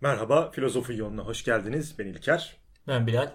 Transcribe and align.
Merhaba, 0.00 0.50
Filozofun 0.50 0.94
Yoluna 0.94 1.22
hoş 1.22 1.44
geldiniz. 1.44 1.98
Ben 1.98 2.06
İlker. 2.06 2.56
Ben 2.88 3.06
Bilal. 3.06 3.30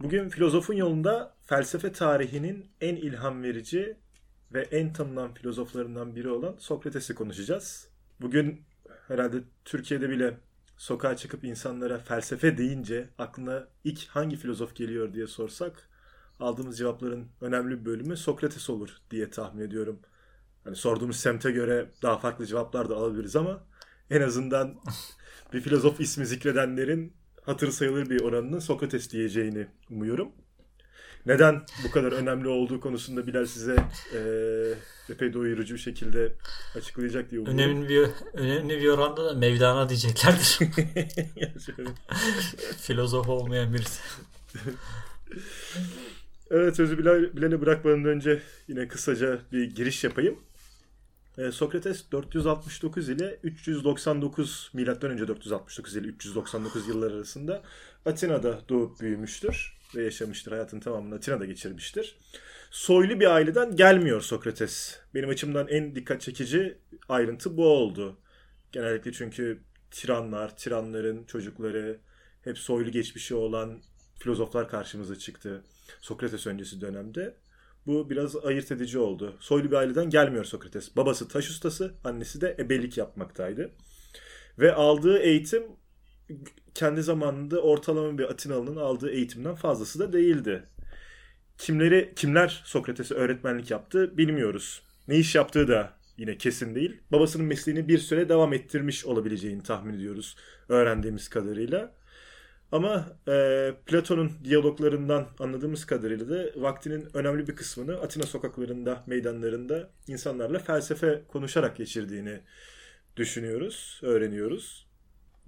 Bugün 0.00 0.28
Filozofun 0.28 0.74
Yolunda 0.74 1.34
felsefe 1.42 1.92
tarihinin 1.92 2.70
en 2.80 2.96
ilham 2.96 3.42
verici 3.42 3.96
ve 4.52 4.60
en 4.62 4.92
tanınan 4.92 5.34
filozoflarından 5.34 6.16
biri 6.16 6.30
olan 6.30 6.56
Sokrates'i 6.58 7.14
konuşacağız. 7.14 7.88
Bugün 8.20 8.62
herhalde 9.08 9.36
Türkiye'de 9.64 10.10
bile 10.10 10.38
sokağa 10.76 11.16
çıkıp 11.16 11.44
insanlara 11.44 11.98
felsefe 11.98 12.58
deyince 12.58 13.08
aklına 13.18 13.68
ilk 13.84 14.08
hangi 14.08 14.36
filozof 14.36 14.76
geliyor 14.76 15.14
diye 15.14 15.26
sorsak 15.26 15.88
aldığımız 16.40 16.78
cevapların 16.78 17.28
önemli 17.40 17.80
bir 17.80 17.84
bölümü 17.84 18.16
Sokrates 18.16 18.70
olur 18.70 18.90
diye 19.10 19.30
tahmin 19.30 19.62
ediyorum. 19.62 19.98
Hani 20.64 20.76
sorduğumuz 20.76 21.16
semte 21.16 21.50
göre 21.50 21.90
daha 22.02 22.18
farklı 22.18 22.46
cevaplar 22.46 22.88
da 22.88 22.96
alabiliriz 22.96 23.36
ama 23.36 23.64
en 24.10 24.20
azından 24.20 24.74
bir 25.52 25.60
filozof 25.60 26.00
ismi 26.00 26.26
zikredenlerin 26.26 27.12
hatır 27.42 27.70
sayılır 27.70 28.10
bir 28.10 28.20
oranının 28.20 28.58
Sokrates 28.58 29.10
diyeceğini 29.10 29.66
umuyorum. 29.90 30.32
Neden 31.26 31.62
bu 31.84 31.90
kadar 31.90 32.12
önemli 32.12 32.48
olduğu 32.48 32.80
konusunda 32.80 33.26
Bilal 33.26 33.46
size 33.46 33.76
e, 34.14 34.20
epey 35.12 35.32
doyurucu 35.32 35.74
bir 35.74 35.80
şekilde 35.80 36.32
açıklayacak 36.76 37.30
diye 37.30 37.40
umuyorum. 37.40 37.60
Önemli 37.60 37.88
bir, 37.88 38.08
önemli 38.34 38.80
bir 38.80 38.88
oranda 38.88 39.24
da 39.24 39.34
Mevlana 39.34 39.88
diyeceklerdir. 39.88 40.58
Filozof 42.80 43.28
olmayan 43.28 43.74
birisi. 43.74 44.00
evet 46.50 46.76
sözü 46.76 46.98
Bilal, 46.98 47.36
Bilal'e 47.36 47.60
bırakmadan 47.60 48.04
önce 48.04 48.42
yine 48.68 48.88
kısaca 48.88 49.38
bir 49.52 49.70
giriş 49.74 50.04
yapayım. 50.04 50.38
Ee, 51.38 51.52
Sokrates 51.52 52.12
469 52.12 53.08
ile 53.08 53.38
399 53.42 54.70
milattan 54.72 55.10
önce 55.10 55.28
469 55.28 55.96
ile 55.96 56.06
399 56.08 56.88
yıllar 56.88 57.12
arasında 57.12 57.62
Atina'da 58.06 58.60
doğup 58.68 59.00
büyümüştür 59.00 59.78
ve 59.96 60.04
yaşamıştır. 60.04 60.52
Hayatın 60.52 60.80
tamamını 60.80 61.14
Atina'da 61.14 61.44
geçirmiştir. 61.44 62.18
Soylu 62.70 63.20
bir 63.20 63.34
aileden 63.34 63.76
gelmiyor 63.76 64.20
Sokrates. 64.20 65.00
Benim 65.14 65.28
açımdan 65.28 65.68
en 65.68 65.94
dikkat 65.94 66.20
çekici 66.20 66.78
ayrıntı 67.08 67.56
bu 67.56 67.66
oldu. 67.66 68.18
Genellikle 68.72 69.12
çünkü 69.12 69.60
tiranlar, 69.90 70.56
tiranların 70.56 71.24
çocukları, 71.24 71.98
hep 72.42 72.58
soylu 72.58 72.90
geçmişi 72.90 73.34
olan 73.34 73.82
filozoflar 74.18 74.68
karşımıza 74.68 75.18
çıktı. 75.18 75.64
Sokrates 76.00 76.46
öncesi 76.46 76.80
dönemde. 76.80 77.34
Bu 77.86 78.10
biraz 78.10 78.36
ayırt 78.36 78.72
edici 78.72 78.98
oldu. 78.98 79.36
Soylu 79.40 79.70
bir 79.70 79.76
aileden 79.76 80.10
gelmiyor 80.10 80.44
Sokrates. 80.44 80.96
Babası 80.96 81.28
taş 81.28 81.50
ustası, 81.50 81.94
annesi 82.04 82.40
de 82.40 82.56
ebelik 82.58 82.98
yapmaktaydı. 82.98 83.70
Ve 84.58 84.74
aldığı 84.74 85.18
eğitim 85.18 85.62
kendi 86.74 87.02
zamanında 87.02 87.60
ortalama 87.60 88.18
bir 88.18 88.24
Atinalı'nın 88.24 88.76
aldığı 88.76 89.10
eğitimden 89.10 89.54
fazlası 89.54 89.98
da 89.98 90.12
değildi. 90.12 90.62
Kimleri 91.58 92.12
kimler 92.16 92.62
Sokrates'e 92.64 93.14
öğretmenlik 93.14 93.70
yaptı 93.70 94.18
bilmiyoruz. 94.18 94.82
Ne 95.08 95.16
iş 95.16 95.34
yaptığı 95.34 95.68
da 95.68 95.92
yine 96.16 96.38
kesin 96.38 96.74
değil. 96.74 97.00
Babasının 97.12 97.46
mesleğini 97.46 97.88
bir 97.88 97.98
süre 97.98 98.28
devam 98.28 98.52
ettirmiş 98.52 99.04
olabileceğini 99.04 99.62
tahmin 99.62 99.94
ediyoruz 99.94 100.36
öğrendiğimiz 100.68 101.28
kadarıyla. 101.28 101.94
Ama 102.74 103.06
e, 103.28 103.72
Platon'un 103.86 104.32
diyaloglarından 104.44 105.26
anladığımız 105.38 105.84
kadarıyla 105.84 106.28
da 106.28 106.62
vaktinin 106.62 107.08
önemli 107.14 107.48
bir 107.48 107.56
kısmını 107.56 108.00
Atina 108.00 108.22
sokaklarında, 108.22 109.04
meydanlarında 109.06 109.90
insanlarla 110.08 110.58
felsefe 110.58 111.22
konuşarak 111.28 111.76
geçirdiğini 111.76 112.40
düşünüyoruz, 113.16 114.00
öğreniyoruz. 114.02 114.86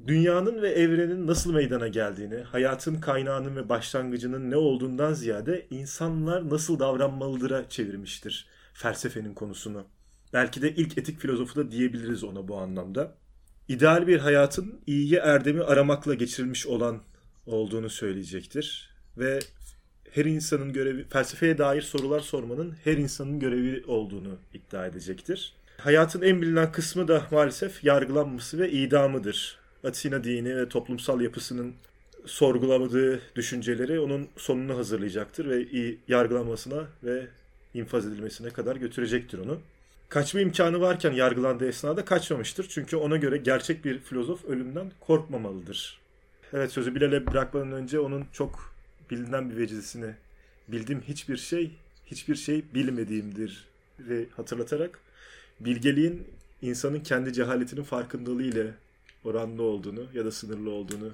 Dünyanın 0.06 0.62
ve 0.62 0.68
evrenin 0.68 1.26
nasıl 1.26 1.54
meydana 1.54 1.88
geldiğini, 1.88 2.36
hayatın 2.36 3.00
kaynağının 3.00 3.56
ve 3.56 3.68
başlangıcının 3.68 4.50
ne 4.50 4.56
olduğundan 4.56 5.12
ziyade 5.12 5.66
insanlar 5.70 6.50
nasıl 6.50 6.78
davranmalıdır'a 6.78 7.68
çevirmiştir 7.68 8.48
felsefenin 8.74 9.34
konusunu. 9.34 9.86
Belki 10.32 10.62
de 10.62 10.74
ilk 10.74 10.98
etik 10.98 11.20
filozofu 11.20 11.56
da 11.56 11.70
diyebiliriz 11.70 12.24
ona 12.24 12.48
bu 12.48 12.58
anlamda. 12.58 13.14
İdeal 13.68 14.06
bir 14.06 14.18
hayatın 14.18 14.80
iyiye 14.86 15.20
erdemi 15.20 15.62
aramakla 15.62 16.14
geçirilmiş 16.14 16.66
olan 16.66 17.02
olduğunu 17.46 17.90
söyleyecektir. 17.90 18.90
Ve 19.18 19.38
her 20.10 20.24
insanın 20.24 20.72
görevi, 20.72 21.04
felsefeye 21.04 21.58
dair 21.58 21.82
sorular 21.82 22.20
sormanın 22.20 22.74
her 22.84 22.96
insanın 22.96 23.40
görevi 23.40 23.84
olduğunu 23.86 24.38
iddia 24.54 24.86
edecektir. 24.86 25.54
Hayatın 25.78 26.22
en 26.22 26.42
bilinen 26.42 26.72
kısmı 26.72 27.08
da 27.08 27.26
maalesef 27.30 27.84
yargılanması 27.84 28.58
ve 28.58 28.70
idamıdır. 28.70 29.58
Atina 29.84 30.24
dini 30.24 30.56
ve 30.56 30.68
toplumsal 30.68 31.20
yapısının 31.20 31.74
sorgulamadığı 32.26 33.20
düşünceleri 33.36 34.00
onun 34.00 34.28
sonunu 34.36 34.76
hazırlayacaktır 34.76 35.48
ve 35.48 35.66
yargılanmasına 36.08 36.86
ve 37.04 37.26
infaz 37.74 38.06
edilmesine 38.06 38.50
kadar 38.50 38.76
götürecektir 38.76 39.38
onu. 39.38 39.60
Kaçma 40.08 40.40
imkanı 40.40 40.80
varken 40.80 41.12
yargılandığı 41.12 41.68
esnada 41.68 42.04
kaçmamıştır. 42.04 42.66
Çünkü 42.68 42.96
ona 42.96 43.16
göre 43.16 43.36
gerçek 43.36 43.84
bir 43.84 43.98
filozof 43.98 44.44
ölümden 44.44 44.92
korkmamalıdır. 45.00 46.05
Evet 46.52 46.72
sözü 46.72 46.94
Bilal'e 46.94 47.26
bırakmadan 47.26 47.72
önce 47.72 48.00
onun 48.00 48.24
çok 48.32 48.74
bilinen 49.10 49.50
bir 49.50 49.56
vecizesini 49.56 50.14
bildiğim 50.68 51.00
hiçbir 51.00 51.36
şey 51.36 51.70
hiçbir 52.06 52.34
şey 52.34 52.64
bilmediğimdir 52.74 53.64
ve 53.98 54.26
hatırlatarak 54.36 54.98
bilgeliğin 55.60 56.26
insanın 56.62 57.00
kendi 57.00 57.32
cehaletinin 57.32 57.82
farkındalığı 57.82 58.42
ile 58.42 58.74
oranlı 59.24 59.62
olduğunu 59.62 60.06
ya 60.14 60.24
da 60.24 60.32
sınırlı 60.32 60.70
olduğunu 60.70 61.10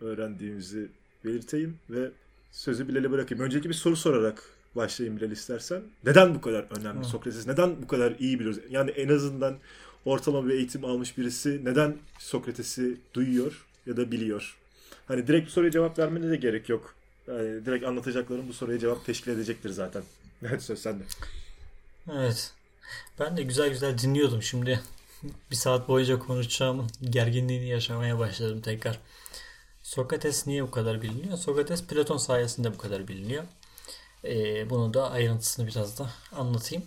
öğrendiğimizi 0.00 0.88
belirteyim 1.24 1.76
ve 1.90 2.10
sözü 2.52 2.88
Bilal'e 2.88 3.10
bırakayım. 3.10 3.44
Önceki 3.44 3.68
bir 3.68 3.74
soru 3.74 3.96
sorarak 3.96 4.42
başlayayım 4.76 5.20
Bilal 5.20 5.30
istersen. 5.30 5.82
Neden 6.04 6.34
bu 6.34 6.40
kadar 6.40 6.66
önemli 6.80 7.00
Hı. 7.00 7.04
Sokrates? 7.04 7.46
Neden 7.46 7.82
bu 7.82 7.86
kadar 7.86 8.14
iyi 8.18 8.38
biliyoruz? 8.38 8.60
Yani 8.70 8.90
en 8.90 9.08
azından 9.08 9.56
ortalama 10.04 10.48
bir 10.48 10.54
eğitim 10.54 10.84
almış 10.84 11.18
birisi 11.18 11.64
neden 11.64 11.96
Sokrates'i 12.18 12.96
duyuyor 13.14 13.67
ya 13.88 13.96
da 13.96 14.12
biliyor? 14.12 14.56
Hani 15.06 15.26
direkt 15.26 15.46
bu 15.46 15.50
soruya 15.50 15.70
cevap 15.70 15.98
vermene 15.98 16.30
de 16.30 16.36
gerek 16.36 16.68
yok. 16.68 16.94
Yani 17.28 17.66
direkt 17.66 17.84
anlatacaklarım 17.84 18.48
bu 18.48 18.52
soruya 18.52 18.78
cevap 18.78 19.06
teşkil 19.06 19.30
edecektir 19.30 19.70
zaten. 19.70 20.02
Evet 20.42 20.62
söz 20.62 20.78
sende. 20.78 21.02
Evet. 22.12 22.52
Ben 23.20 23.36
de 23.36 23.42
güzel 23.42 23.70
güzel 23.70 23.98
dinliyordum 23.98 24.42
şimdi. 24.42 24.80
Bir 25.50 25.56
saat 25.56 25.88
boyunca 25.88 26.18
konuşacağım 26.18 26.86
gerginliğini 27.10 27.68
yaşamaya 27.68 28.18
başladım 28.18 28.60
tekrar. 28.60 28.98
Sokrates 29.82 30.46
niye 30.46 30.62
bu 30.62 30.70
kadar 30.70 31.02
biliniyor? 31.02 31.38
Sokrates 31.38 31.84
Platon 31.84 32.16
sayesinde 32.16 32.74
bu 32.74 32.78
kadar 32.78 33.08
biliniyor. 33.08 33.44
Ee, 34.24 34.70
bunu 34.70 34.94
da 34.94 35.10
ayrıntısını 35.10 35.66
biraz 35.66 35.98
da 35.98 36.10
anlatayım. 36.32 36.84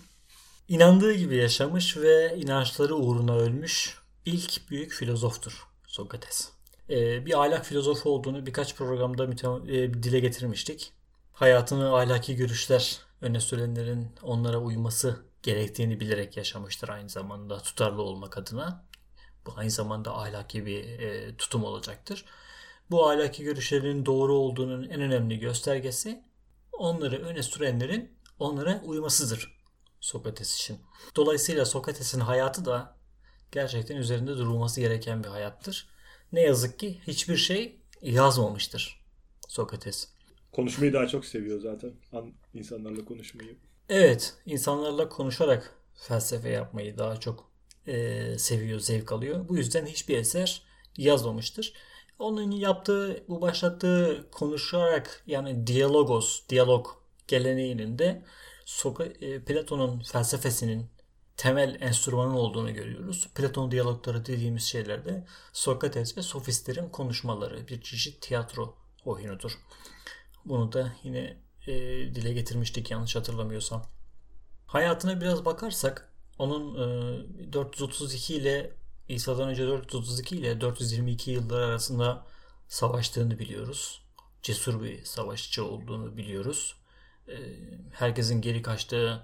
İnandığı 0.67 1.13
gibi 1.13 1.35
yaşamış 1.35 1.97
ve 1.97 2.37
inançları 2.37 2.95
uğruna 2.95 3.37
ölmüş 3.37 3.97
ilk 4.25 4.69
büyük 4.69 4.91
filozoftur 4.91 5.67
Sokrates. 5.87 6.49
Ee, 6.91 7.25
bir 7.25 7.41
ahlak 7.41 7.65
filozofu 7.65 8.09
olduğunu 8.09 8.45
birkaç 8.45 8.75
programda 8.75 9.23
e, 9.23 9.93
dile 9.93 10.19
getirmiştik. 10.19 10.93
Hayatını 11.33 11.95
ahlaki 11.95 12.35
görüşler 12.35 12.99
öne 13.21 13.39
sürenlerin 13.39 14.15
onlara 14.21 14.57
uyması 14.57 15.25
gerektiğini 15.43 15.99
bilerek 15.99 16.37
yaşamıştır 16.37 16.89
aynı 16.89 17.09
zamanda 17.09 17.57
tutarlı 17.57 18.01
olmak 18.01 18.37
adına. 18.37 18.85
Bu 19.45 19.53
aynı 19.55 19.71
zamanda 19.71 20.17
ahlaki 20.17 20.65
bir 20.65 20.99
e, 20.99 21.37
tutum 21.37 21.63
olacaktır. 21.63 22.25
Bu 22.91 23.09
ahlaki 23.09 23.43
görüşlerin 23.43 24.05
doğru 24.05 24.33
olduğunun 24.33 24.89
en 24.89 25.01
önemli 25.01 25.39
göstergesi 25.39 26.23
onları 26.73 27.15
öne 27.25 27.43
sürenlerin 27.43 28.17
onlara 28.39 28.81
uymasıdır 28.83 29.57
Sokrates 29.99 30.55
için. 30.55 30.79
Dolayısıyla 31.15 31.65
Sokrates'in 31.65 32.19
hayatı 32.19 32.65
da 32.65 32.95
gerçekten 33.51 33.95
üzerinde 33.95 34.37
durulması 34.37 34.81
gereken 34.81 35.23
bir 35.23 35.29
hayattır. 35.29 35.90
Ne 36.31 36.41
yazık 36.41 36.79
ki 36.79 36.99
hiçbir 37.07 37.37
şey 37.37 37.75
yazmamıştır 38.01 39.01
Sokrates. 39.47 40.07
Konuşmayı 40.51 40.93
daha 40.93 41.07
çok 41.07 41.25
seviyor 41.25 41.59
zaten. 41.59 41.91
insanlarla 42.53 43.05
konuşmayı. 43.05 43.55
Evet, 43.89 44.33
insanlarla 44.45 45.09
konuşarak 45.09 45.75
felsefe 45.95 46.49
yapmayı 46.49 46.97
daha 46.97 47.19
çok 47.19 47.51
e, 47.87 48.37
seviyor, 48.37 48.79
zevk 48.79 49.11
alıyor. 49.11 49.49
Bu 49.49 49.57
yüzden 49.57 49.85
hiçbir 49.85 50.17
eser 50.17 50.63
yazmamıştır. 50.97 51.73
Onun 52.19 52.51
yaptığı, 52.51 53.23
bu 53.27 53.41
başlattığı 53.41 54.27
konuşarak 54.31 55.23
yani 55.27 55.67
diyalogos, 55.67 56.41
diyalog 56.49 56.87
geleneğinin 57.27 57.99
de 57.99 58.23
e, 59.21 59.43
Platon'un 59.43 59.99
felsefesinin 59.99 60.85
temel 61.41 61.77
enstrümanı 61.79 62.39
olduğunu 62.39 62.73
görüyoruz. 62.73 63.27
Platon 63.35 63.71
diyalogları 63.71 64.25
dediğimiz 64.25 64.63
şeylerde 64.63 65.25
Sokrates 65.53 66.17
ve 66.17 66.21
sofistlerin 66.21 66.89
konuşmaları 66.89 67.67
bir 67.67 67.81
çeşit 67.81 68.21
tiyatro 68.21 68.75
oyunudur. 69.05 69.51
Bunu 70.45 70.71
da 70.71 70.93
yine 71.03 71.37
e, 71.67 71.73
dile 72.15 72.33
getirmiştik 72.33 72.91
yanlış 72.91 73.15
hatırlamıyorsam. 73.15 73.85
Hayatına 74.67 75.21
biraz 75.21 75.45
bakarsak 75.45 76.13
onun 76.37 76.75
e, 77.49 77.53
432 77.53 78.35
ile 78.35 78.73
İsa'dan 79.07 79.49
önce 79.49 79.67
432 79.67 80.37
ile 80.37 80.61
422 80.61 81.31
yılları 81.31 81.65
arasında 81.65 82.25
savaştığını 82.67 83.39
biliyoruz. 83.39 84.03
Cesur 84.41 84.83
bir 84.83 85.05
savaşçı 85.05 85.65
olduğunu 85.65 86.17
biliyoruz. 86.17 86.75
Ee, 87.27 87.33
herkesin 87.91 88.41
geri 88.41 88.61
kaçtığı 88.61 89.23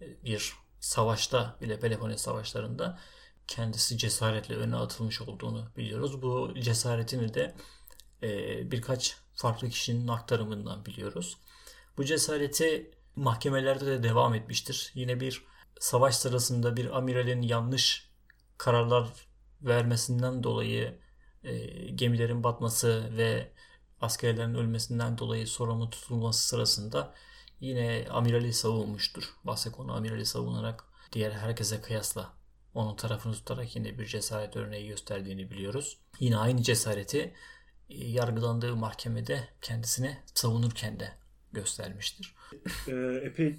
e, 0.00 0.24
bir 0.24 0.61
savaşta 0.82 1.56
bile 1.60 1.80
Peloponnes 1.80 2.20
savaşlarında 2.20 2.98
kendisi 3.46 3.98
cesaretle 3.98 4.56
öne 4.56 4.76
atılmış 4.76 5.20
olduğunu 5.20 5.68
biliyoruz. 5.76 6.22
Bu 6.22 6.54
cesaretini 6.60 7.34
de 7.34 7.54
e, 8.22 8.70
birkaç 8.70 9.16
farklı 9.34 9.68
kişinin 9.68 10.08
aktarımından 10.08 10.86
biliyoruz. 10.86 11.36
Bu 11.96 12.04
cesareti 12.04 12.90
mahkemelerde 13.16 13.86
de 13.86 14.02
devam 14.02 14.34
etmiştir. 14.34 14.92
Yine 14.94 15.20
bir 15.20 15.44
savaş 15.80 16.16
sırasında 16.16 16.76
bir 16.76 16.96
amiralin 16.96 17.42
yanlış 17.42 18.10
kararlar 18.58 19.08
vermesinden 19.62 20.42
dolayı 20.42 20.98
e, 21.44 21.66
gemilerin 21.90 22.44
batması 22.44 23.16
ve 23.16 23.52
askerlerin 24.00 24.54
ölmesinden 24.54 25.18
dolayı 25.18 25.46
sorumlu 25.46 25.90
tutulması 25.90 26.48
sırasında 26.48 27.14
yine 27.62 28.06
amirali 28.10 28.52
savunmuştur. 28.52 29.34
Bahsekonu 29.44 29.92
amirali 29.92 30.26
savunarak 30.26 30.84
diğer 31.12 31.32
herkese 31.32 31.80
kıyasla 31.80 32.32
onun 32.74 32.96
tarafını 32.96 33.32
tutarak 33.32 33.76
yine 33.76 33.98
bir 33.98 34.06
cesaret 34.06 34.56
örneği 34.56 34.88
gösterdiğini 34.88 35.50
biliyoruz. 35.50 35.98
Yine 36.20 36.36
aynı 36.36 36.62
cesareti 36.62 37.34
e, 37.90 38.08
yargılandığı 38.08 38.76
mahkemede 38.76 39.48
kendisine 39.60 40.22
savunurken 40.34 41.00
de 41.00 41.12
göstermiştir. 41.52 42.34
Ee, 42.88 43.20
epey 43.22 43.56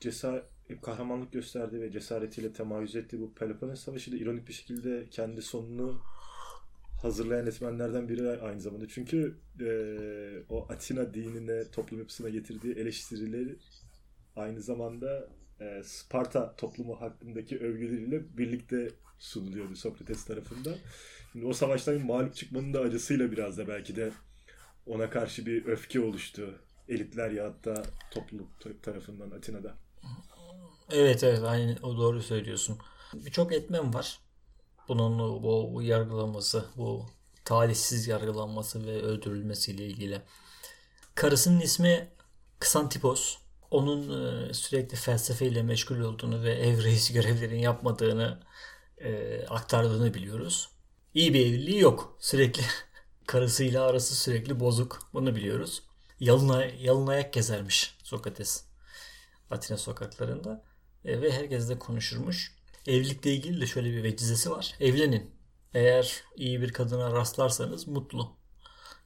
cesaret 0.00 0.44
kahramanlık 0.82 1.32
gösterdi 1.32 1.80
ve 1.80 1.92
cesaretiyle 1.92 2.52
temayüz 2.52 2.96
etti 2.96 3.20
bu 3.20 3.34
Peloponnes 3.34 3.80
Savaşı 3.80 4.12
da 4.12 4.16
ironik 4.16 4.48
bir 4.48 4.52
şekilde 4.52 5.10
kendi 5.10 5.42
sonunu 5.42 6.02
hazırlayan 7.04 7.46
etmenlerden 7.46 8.08
biri 8.08 8.40
aynı 8.40 8.60
zamanda. 8.60 8.88
Çünkü 8.88 9.38
e, 9.60 9.68
o 10.48 10.66
Atina 10.68 11.14
dinine, 11.14 11.70
toplum 11.70 11.98
yapısına 11.98 12.28
getirdiği 12.28 12.74
eleştirileri 12.74 13.56
aynı 14.36 14.62
zamanda 14.62 15.28
e, 15.60 15.82
Sparta 15.84 16.56
toplumu 16.56 17.00
hakkındaki 17.00 17.58
övgüleriyle 17.58 18.38
birlikte 18.38 18.90
sunuluyordu 19.18 19.76
Sokrates 19.76 20.24
tarafından. 20.24 20.74
Şimdi 21.32 21.46
o 21.46 21.52
savaştan 21.52 22.06
mağlup 22.06 22.34
çıkmanın 22.34 22.74
da 22.74 22.80
acısıyla 22.80 23.32
biraz 23.32 23.58
da 23.58 23.68
belki 23.68 23.96
de 23.96 24.12
ona 24.86 25.10
karşı 25.10 25.46
bir 25.46 25.66
öfke 25.66 26.00
oluştu. 26.00 26.58
Elitler 26.88 27.30
ya 27.30 27.44
hatta 27.44 27.82
topluluk 28.10 28.82
tarafından 28.82 29.30
Atina'da. 29.30 29.74
Evet 30.90 31.24
evet 31.24 31.42
aynı 31.42 31.76
o 31.82 31.96
doğru 31.96 32.22
söylüyorsun. 32.22 32.78
Birçok 33.14 33.52
etmen 33.52 33.94
var. 33.94 34.23
Bunun 34.88 35.42
bu, 35.42 35.82
yargılanması, 35.82 36.64
bu 36.76 37.06
talihsiz 37.44 38.08
yargılanması 38.08 38.86
ve 38.86 39.02
öldürülmesiyle 39.02 39.86
ilgili. 39.86 40.22
Karısının 41.14 41.60
ismi 41.60 42.08
Kısantipos. 42.58 43.36
Onun 43.70 44.02
e, 44.48 44.54
sürekli 44.54 44.96
felsefeyle 44.96 45.62
meşgul 45.62 46.00
olduğunu 46.00 46.42
ve 46.42 46.52
ev 46.54 46.84
reisi 46.84 47.12
görevlerini 47.12 47.62
yapmadığını 47.62 48.40
e, 48.98 49.40
aktardığını 49.46 50.14
biliyoruz. 50.14 50.68
İyi 51.14 51.34
bir 51.34 51.40
evliliği 51.46 51.80
yok. 51.80 52.16
Sürekli 52.20 52.62
karısıyla 53.26 53.84
arası 53.86 54.14
sürekli 54.14 54.60
bozuk. 54.60 55.10
Bunu 55.14 55.36
biliyoruz. 55.36 55.82
Yalın, 56.20 56.64
yalın 56.78 57.06
ayak 57.06 57.32
gezermiş 57.32 57.96
Sokrates. 58.02 58.64
Atina 59.50 59.78
sokaklarında. 59.78 60.64
E, 61.04 61.22
ve 61.22 61.32
herkes 61.32 61.68
de 61.68 61.78
konuşurmuş. 61.78 62.54
Evlilikle 62.86 63.34
ilgili 63.34 63.60
de 63.60 63.66
şöyle 63.66 63.90
bir 63.92 64.02
vecizesi 64.02 64.50
var. 64.50 64.74
Evlenin. 64.80 65.30
Eğer 65.74 66.22
iyi 66.36 66.60
bir 66.62 66.72
kadına 66.72 67.12
rastlarsanız 67.12 67.86
mutlu. 67.86 68.36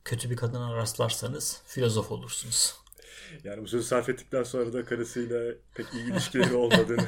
Kötü 0.04 0.30
bir 0.30 0.36
kadına 0.36 0.76
rastlarsanız 0.76 1.62
filozof 1.66 2.12
olursunuz. 2.12 2.74
Yani 3.44 3.62
bu 3.62 3.68
sözü 3.68 3.86
sarf 3.86 4.08
ettikten 4.08 4.42
sonra 4.42 4.72
da 4.72 4.84
karısıyla 4.84 5.54
pek 5.74 5.86
iyi 5.94 6.12
ilişkileri 6.12 6.54
olmadığını 6.54 7.06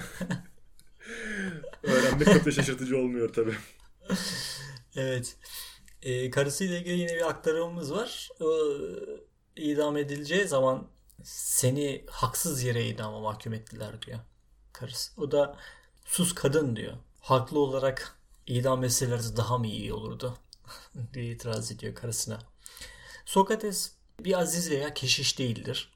öğrenmek 1.83 2.33
çok 2.33 2.45
da 2.45 2.51
şaşırtıcı 2.51 2.99
olmuyor 2.99 3.33
tabii. 3.33 3.57
Evet. 4.97 5.37
Ee, 6.03 6.31
karısıyla 6.31 6.79
ilgili 6.79 6.99
yine 6.99 7.15
bir 7.15 7.29
aktarımımız 7.29 7.93
var. 7.93 8.29
O, 8.41 8.69
idam 9.57 9.97
edileceği 9.97 10.49
zaman 10.49 10.89
seni 11.25 12.05
haksız 12.11 12.63
yere 12.63 12.87
idama 12.87 13.21
mahkum 13.21 13.53
ettiler 13.53 14.03
diyor 14.03 14.19
karısı. 14.73 15.21
O 15.21 15.31
da 15.31 15.57
sus 16.11 16.35
kadın 16.35 16.77
diyor. 16.77 16.93
Haklı 17.21 17.59
olarak 17.59 18.19
idam 18.47 18.85
etselerdi 18.85 19.37
daha 19.37 19.59
mı 19.59 19.67
iyi 19.67 19.93
olurdu 19.93 20.39
diye 21.15 21.25
itiraz 21.25 21.73
ediyor 21.73 21.95
karısına. 21.95 22.39
Sokrates 23.25 23.95
bir 24.21 24.41
aziz 24.41 24.71
veya 24.71 24.95
keşiş 24.95 25.39
değildir. 25.39 25.93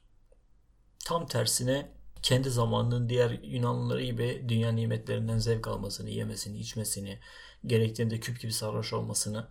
Tam 1.05 1.27
tersine 1.27 1.91
kendi 2.21 2.49
zamanının 2.49 3.09
diğer 3.09 3.39
Yunanlıları 3.43 4.03
gibi 4.03 4.45
dünya 4.49 4.71
nimetlerinden 4.71 5.37
zevk 5.37 5.67
almasını, 5.67 6.09
yemesini, 6.09 6.59
içmesini, 6.59 7.19
gerektiğinde 7.65 8.19
küp 8.19 8.41
gibi 8.41 8.53
sarhoş 8.53 8.93
olmasını 8.93 9.47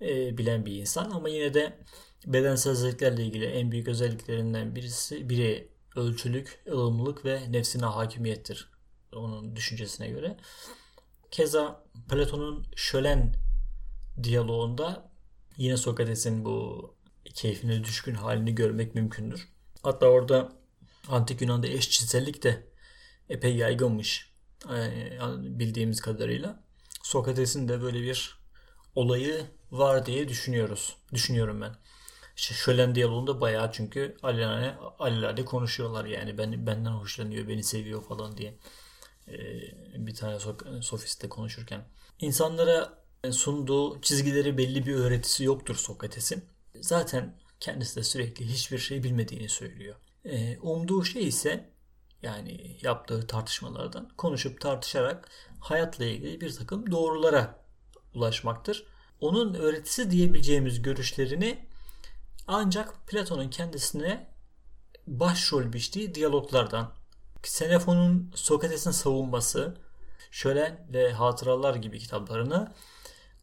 e, 0.00 0.38
bilen 0.38 0.66
bir 0.66 0.72
insan. 0.80 1.10
Ama 1.10 1.28
yine 1.28 1.54
de 1.54 1.78
bedensel 2.26 2.74
zevklerle 2.74 3.24
ilgili 3.24 3.46
en 3.46 3.72
büyük 3.72 3.88
özelliklerinden 3.88 4.76
birisi 4.76 5.28
biri 5.28 5.68
ölçülük, 5.96 6.62
ılımlılık 6.68 7.24
ve 7.24 7.52
nefsine 7.52 7.86
hakimiyettir. 7.86 8.73
Onun 9.14 9.56
düşüncesine 9.56 10.08
göre. 10.08 10.36
Keza 11.30 11.84
Platon'un 12.10 12.66
şölen 12.76 13.36
diyaloğunda 14.22 15.10
yine 15.56 15.76
Sokrates'in 15.76 16.44
bu 16.44 16.94
keyfine 17.34 17.84
düşkün 17.84 18.14
halini 18.14 18.54
görmek 18.54 18.94
mümkündür. 18.94 19.48
Hatta 19.82 20.06
orada 20.06 20.52
Antik 21.08 21.40
Yunan'da 21.40 21.66
eşcinsellik 21.66 22.42
de 22.42 22.66
epey 23.28 23.56
yaygınmış 23.56 24.32
bildiğimiz 25.38 26.00
kadarıyla. 26.00 26.62
Sokrates'in 27.02 27.68
de 27.68 27.82
böyle 27.82 28.02
bir 28.02 28.38
olayı 28.94 29.46
var 29.70 30.06
diye 30.06 30.28
düşünüyoruz. 30.28 30.96
Düşünüyorum 31.12 31.60
ben. 31.60 31.74
İşte 32.36 32.54
Şölen 32.54 32.94
diyaloğunda 32.94 33.40
bayağı 33.40 33.72
çünkü 33.72 34.16
alelade, 34.22 34.74
alelade 34.98 35.44
konuşuyorlar 35.44 36.04
yani 36.04 36.38
ben 36.38 36.66
benden 36.66 36.90
hoşlanıyor, 36.90 37.48
beni 37.48 37.64
seviyor 37.64 38.02
falan 38.02 38.36
diye. 38.36 38.58
Ee, 39.28 40.06
bir 40.06 40.14
tane 40.14 40.38
sofiste 40.82 41.28
konuşurken. 41.28 41.84
İnsanlara 42.20 43.04
sunduğu 43.30 44.00
çizgileri 44.00 44.58
belli 44.58 44.86
bir 44.86 44.94
öğretisi 44.94 45.44
yoktur 45.44 45.76
Sokrates'in. 45.76 46.44
Zaten 46.80 47.38
kendisi 47.60 47.96
de 47.96 48.02
sürekli 48.02 48.46
hiçbir 48.46 48.78
şey 48.78 49.02
bilmediğini 49.02 49.48
söylüyor. 49.48 49.96
Ee, 50.24 50.58
umduğu 50.58 51.04
şey 51.04 51.28
ise 51.28 51.70
yani 52.22 52.78
yaptığı 52.82 53.26
tartışmalardan 53.26 54.08
konuşup 54.16 54.60
tartışarak 54.60 55.28
hayatla 55.60 56.04
ilgili 56.04 56.40
bir 56.40 56.54
takım 56.54 56.90
doğrulara 56.90 57.64
ulaşmaktır. 58.14 58.86
Onun 59.20 59.54
öğretisi 59.54 60.10
diyebileceğimiz 60.10 60.82
görüşlerini 60.82 61.68
ancak 62.46 63.06
Platon'un 63.06 63.50
kendisine 63.50 64.34
başrol 65.06 65.72
biçtiği 65.72 66.14
diyaloglardan 66.14 66.94
Xenofon'un 67.44 68.32
Sokrates'in 68.34 68.90
savunması, 68.90 69.74
Şölen 70.30 70.86
ve 70.92 71.12
Hatıralar 71.12 71.74
gibi 71.74 71.98
kitaplarını 71.98 72.74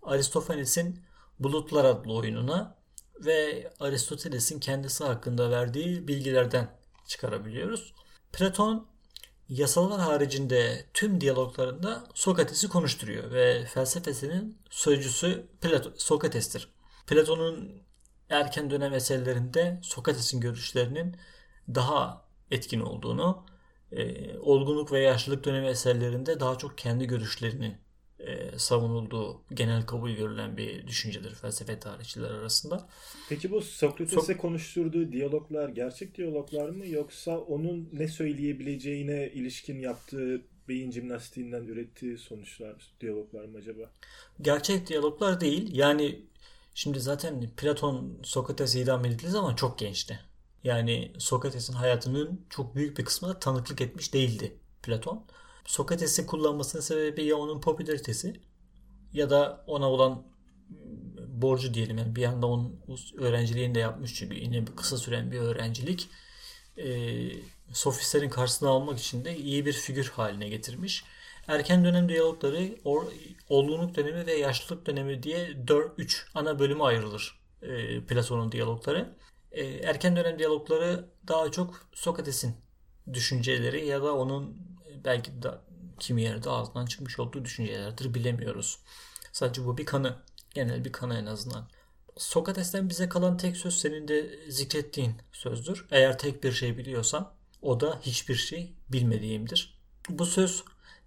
Aristofanes'in 0.04 1.04
Bulutlar 1.40 1.86
adlı 1.86 2.14
oyununa 2.14 2.78
ve 3.20 3.72
Aristoteles'in 3.80 4.60
kendisi 4.60 5.04
hakkında 5.04 5.52
verdiği 5.52 6.08
bilgilerden 6.08 6.80
çıkarabiliyoruz. 7.08 7.94
Platon 8.34 8.88
yasalar 9.50 10.02
haricinde 10.02 10.86
tüm 10.94 11.22
diyaloglarında 11.22 12.04
Sokrates'i 12.14 12.70
konuşturuyor 12.70 13.32
ve 13.32 13.66
felsefesinin 13.66 14.58
sözcüsü 14.70 15.48
Platon, 15.62 15.94
Sokrates'tir. 15.98 16.68
Platon'un 17.08 17.84
erken 18.30 18.70
dönem 18.70 18.94
eserlerinde 18.94 19.80
Sokrates'in 19.84 20.40
görüşlerinin 20.40 21.18
daha 21.76 22.26
etkin 22.52 22.80
olduğunu, 22.80 23.46
e, 23.92 24.38
olgunluk 24.38 24.92
ve 24.92 25.00
yaşlılık 25.00 25.46
dönemi 25.46 25.68
eserlerinde 25.68 26.40
daha 26.40 26.58
çok 26.58 26.78
kendi 26.78 27.08
görüşlerinin 27.08 27.74
e, 28.20 28.60
savunulduğu 28.60 29.42
genel 29.54 29.86
kabul 29.86 30.12
görülen 30.12 30.58
bir 30.58 30.88
düşüncedir 30.88 31.36
felsefe 31.36 31.80
tarihçiler 31.80 32.32
arasında. 32.32 32.88
Peki 33.30 33.52
bu 33.52 33.62
Sokrates'e 33.62 34.34
Sok- 34.34 34.38
konuşturduğu 34.38 35.12
diyaloglar 35.12 35.70
gerçek 35.70 36.18
diyaloglar 36.18 36.70
mı 36.70 36.88
yoksa 36.88 37.38
onun 37.40 37.90
ne 37.94 38.08
söyleyebileceğine 38.08 39.30
ilişkin 39.30 39.80
yaptığı 39.80 40.42
beyin 40.68 40.92
jimnastiğinden 40.92 41.64
ürettiği 41.64 42.18
sonuçlar, 42.18 42.76
diyaloglar 43.02 43.46
mı 43.46 43.58
acaba? 43.58 43.92
Gerçek 44.42 44.88
diyaloglar 44.88 45.42
değil. 45.42 45.76
Yani 45.76 46.20
şimdi 46.74 47.00
zaten 47.00 47.50
Platon 47.58 48.20
Sokrates 48.24 48.76
idam 48.76 49.06
edildiği 49.06 49.32
zaman 49.32 49.56
çok 49.56 49.80
gençti. 49.80 50.20
Yani 50.64 51.12
Sokrates'in 51.18 51.74
hayatının 51.74 52.46
çok 52.50 52.76
büyük 52.76 52.98
bir 52.98 53.06
kısmına 53.06 53.40
tanıklık 53.40 53.82
etmiş 53.82 54.14
değildi 54.14 54.58
Platon. 54.84 55.26
Sokrates'i 55.66 56.26
kullanmasının 56.26 56.82
sebebi 56.82 57.24
ya 57.24 57.36
onun 57.36 57.62
popülaritesi 57.62 58.42
ya 59.14 59.30
da 59.30 59.64
ona 59.68 59.90
olan 59.90 60.24
borcu 61.28 61.74
diyelim 61.74 61.98
yani 61.98 62.16
bir 62.16 62.26
anda 62.26 62.48
onun 62.48 62.82
öğrenciliğini 63.18 63.76
de 63.76 63.80
yapmış 63.80 64.14
çünkü 64.16 64.36
yine 64.36 64.68
bir 64.68 64.76
kısa 64.76 64.98
süren 64.98 65.32
bir 65.32 65.40
öğrencilik 65.40 66.10
e, 66.78 66.86
sofistlerin 67.74 68.30
karşısına 68.30 68.70
almak 68.70 69.00
için 69.00 69.26
de 69.26 69.38
iyi 69.38 69.66
bir 69.66 69.74
figür 69.74 70.10
haline 70.10 70.50
getirmiş. 70.50 71.04
Erken 71.48 71.86
dönem 71.86 72.10
diyalogları 72.10 72.76
or, 72.84 73.06
olgunluk 73.50 73.96
dönemi 73.96 74.26
ve 74.26 74.34
yaşlılık 74.34 74.86
dönemi 74.86 75.24
diye 75.24 75.68
4 75.68 75.92
3 75.98 76.28
ana 76.36 76.60
bölüme 76.60 76.84
ayrılır 76.84 77.40
e, 77.62 78.02
Platon'un 78.06 78.52
diyalogları. 78.52 79.16
E, 79.52 79.66
erken 79.66 80.16
dönem 80.16 80.40
diyalogları 80.40 81.10
daha 81.28 81.52
çok 81.52 81.88
Sokrates'in 81.94 82.56
düşünceleri 83.14 83.86
ya 83.86 84.04
da 84.04 84.16
onun 84.16 84.58
belki 85.06 85.42
de 85.42 85.52
kimi 86.00 86.22
yerde 86.22 86.50
ağzından 86.50 86.86
çıkmış 86.86 87.20
olduğu 87.20 87.46
düşüncelerdir 87.46 88.14
bilemiyoruz. 88.14 88.80
Sadece 89.32 89.66
bu 89.66 89.78
bir 89.78 89.86
kanı. 89.86 90.16
Genel 90.54 90.86
bir 90.86 90.92
kanı 90.92 91.18
en 91.18 91.26
azından. 91.26 91.68
Sokrates'ten 92.18 92.90
bize 92.90 93.10
kalan 93.10 93.38
tek 93.38 93.58
söz 93.58 93.78
senin 93.78 94.08
de 94.08 94.40
zikrettiğin 94.50 95.16
sözdür. 95.32 95.88
Eğer 95.92 96.18
tek 96.18 96.44
bir 96.44 96.52
şey 96.52 96.78
biliyorsam 96.78 97.34
o 97.62 97.80
da 97.80 98.00
hiçbir 98.02 98.36
şey 98.36 98.74
bilmediğimdir. 98.90 99.80
Bu 100.10 100.26
söz 100.26 100.64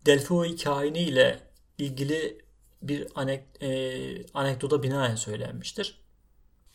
Delphi 0.07 0.65
kaini 0.65 0.99
ile 0.99 1.41
ilgili 1.79 2.45
bir 2.83 3.07
anek, 3.15 3.63
e, 3.63 4.27
anekdota 4.35 4.83
binaen 4.83 5.17
söylenmiştir. 5.17 6.04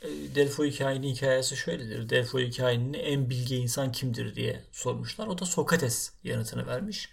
E, 0.01 0.35
Delphi 0.35 0.77
kaini 0.77 1.11
hikayesi 1.11 1.57
şöyledir. 1.57 2.09
Delphi 2.09 2.51
kaininin 2.51 2.93
en 2.93 3.29
bilgi 3.29 3.55
insan 3.55 3.91
kimdir 3.91 4.35
diye 4.35 4.63
sormuşlar. 4.71 5.27
O 5.27 5.37
da 5.37 5.45
Sokrates 5.45 6.13
yanıtını 6.23 6.67
vermiş. 6.67 7.09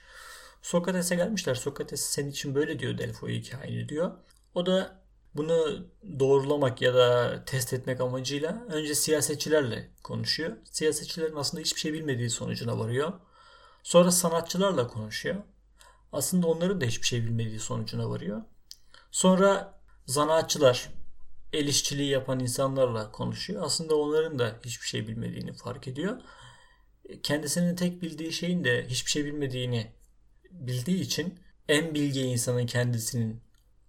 Sokrates'e 0.62 1.14
gelmişler. 1.16 1.54
Sokrates 1.54 2.00
senin 2.00 2.30
için 2.30 2.54
böyle 2.54 2.78
diyor 2.78 2.98
Delphi 2.98 3.50
kaini 3.50 3.88
diyor. 3.88 4.12
O 4.54 4.66
da 4.66 5.02
bunu 5.34 5.86
doğrulamak 6.18 6.82
ya 6.82 6.94
da 6.94 7.42
test 7.44 7.72
etmek 7.72 8.00
amacıyla 8.00 8.64
önce 8.68 8.94
siyasetçilerle 8.94 9.90
konuşuyor. 10.02 10.56
Siyasetçilerin 10.64 11.36
aslında 11.36 11.60
hiçbir 11.60 11.80
şey 11.80 11.92
bilmediği 11.92 12.30
sonucuna 12.30 12.78
varıyor. 12.78 13.12
Sonra 13.82 14.10
sanatçılarla 14.10 14.88
konuşuyor. 14.88 15.36
Aslında 16.12 16.46
onların 16.46 16.80
da 16.80 16.84
hiçbir 16.84 17.06
şey 17.06 17.22
bilmediği 17.22 17.60
sonucuna 17.60 18.10
varıyor. 18.10 18.42
Sonra 19.10 19.78
zanaatçılar, 20.06 20.88
el 21.52 21.68
işçiliği 21.68 22.10
yapan 22.10 22.40
insanlarla 22.40 23.12
konuşuyor. 23.12 23.62
Aslında 23.62 23.96
onların 23.96 24.38
da 24.38 24.56
hiçbir 24.64 24.86
şey 24.86 25.08
bilmediğini 25.08 25.52
fark 25.52 25.88
ediyor. 25.88 26.20
Kendisinin 27.22 27.76
tek 27.76 28.02
bildiği 28.02 28.32
şeyin 28.32 28.64
de 28.64 28.86
hiçbir 28.88 29.10
şey 29.10 29.24
bilmediğini 29.24 29.92
bildiği 30.50 31.00
için 31.00 31.38
en 31.68 31.94
bilgi 31.94 32.20
insanın 32.20 32.66
kendisinin 32.66 33.40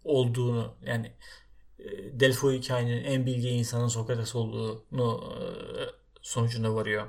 olduğunu 0.03 0.75
yani 0.85 1.11
e, 1.79 2.19
Delphi 2.19 2.47
hikayenin 2.47 3.03
en 3.03 3.25
bilgi 3.25 3.49
insanın 3.49 3.87
Sokrates 3.87 4.35
olduğunu 4.35 5.35
e, 5.39 5.81
sonucuna 6.21 6.75
varıyor. 6.75 7.07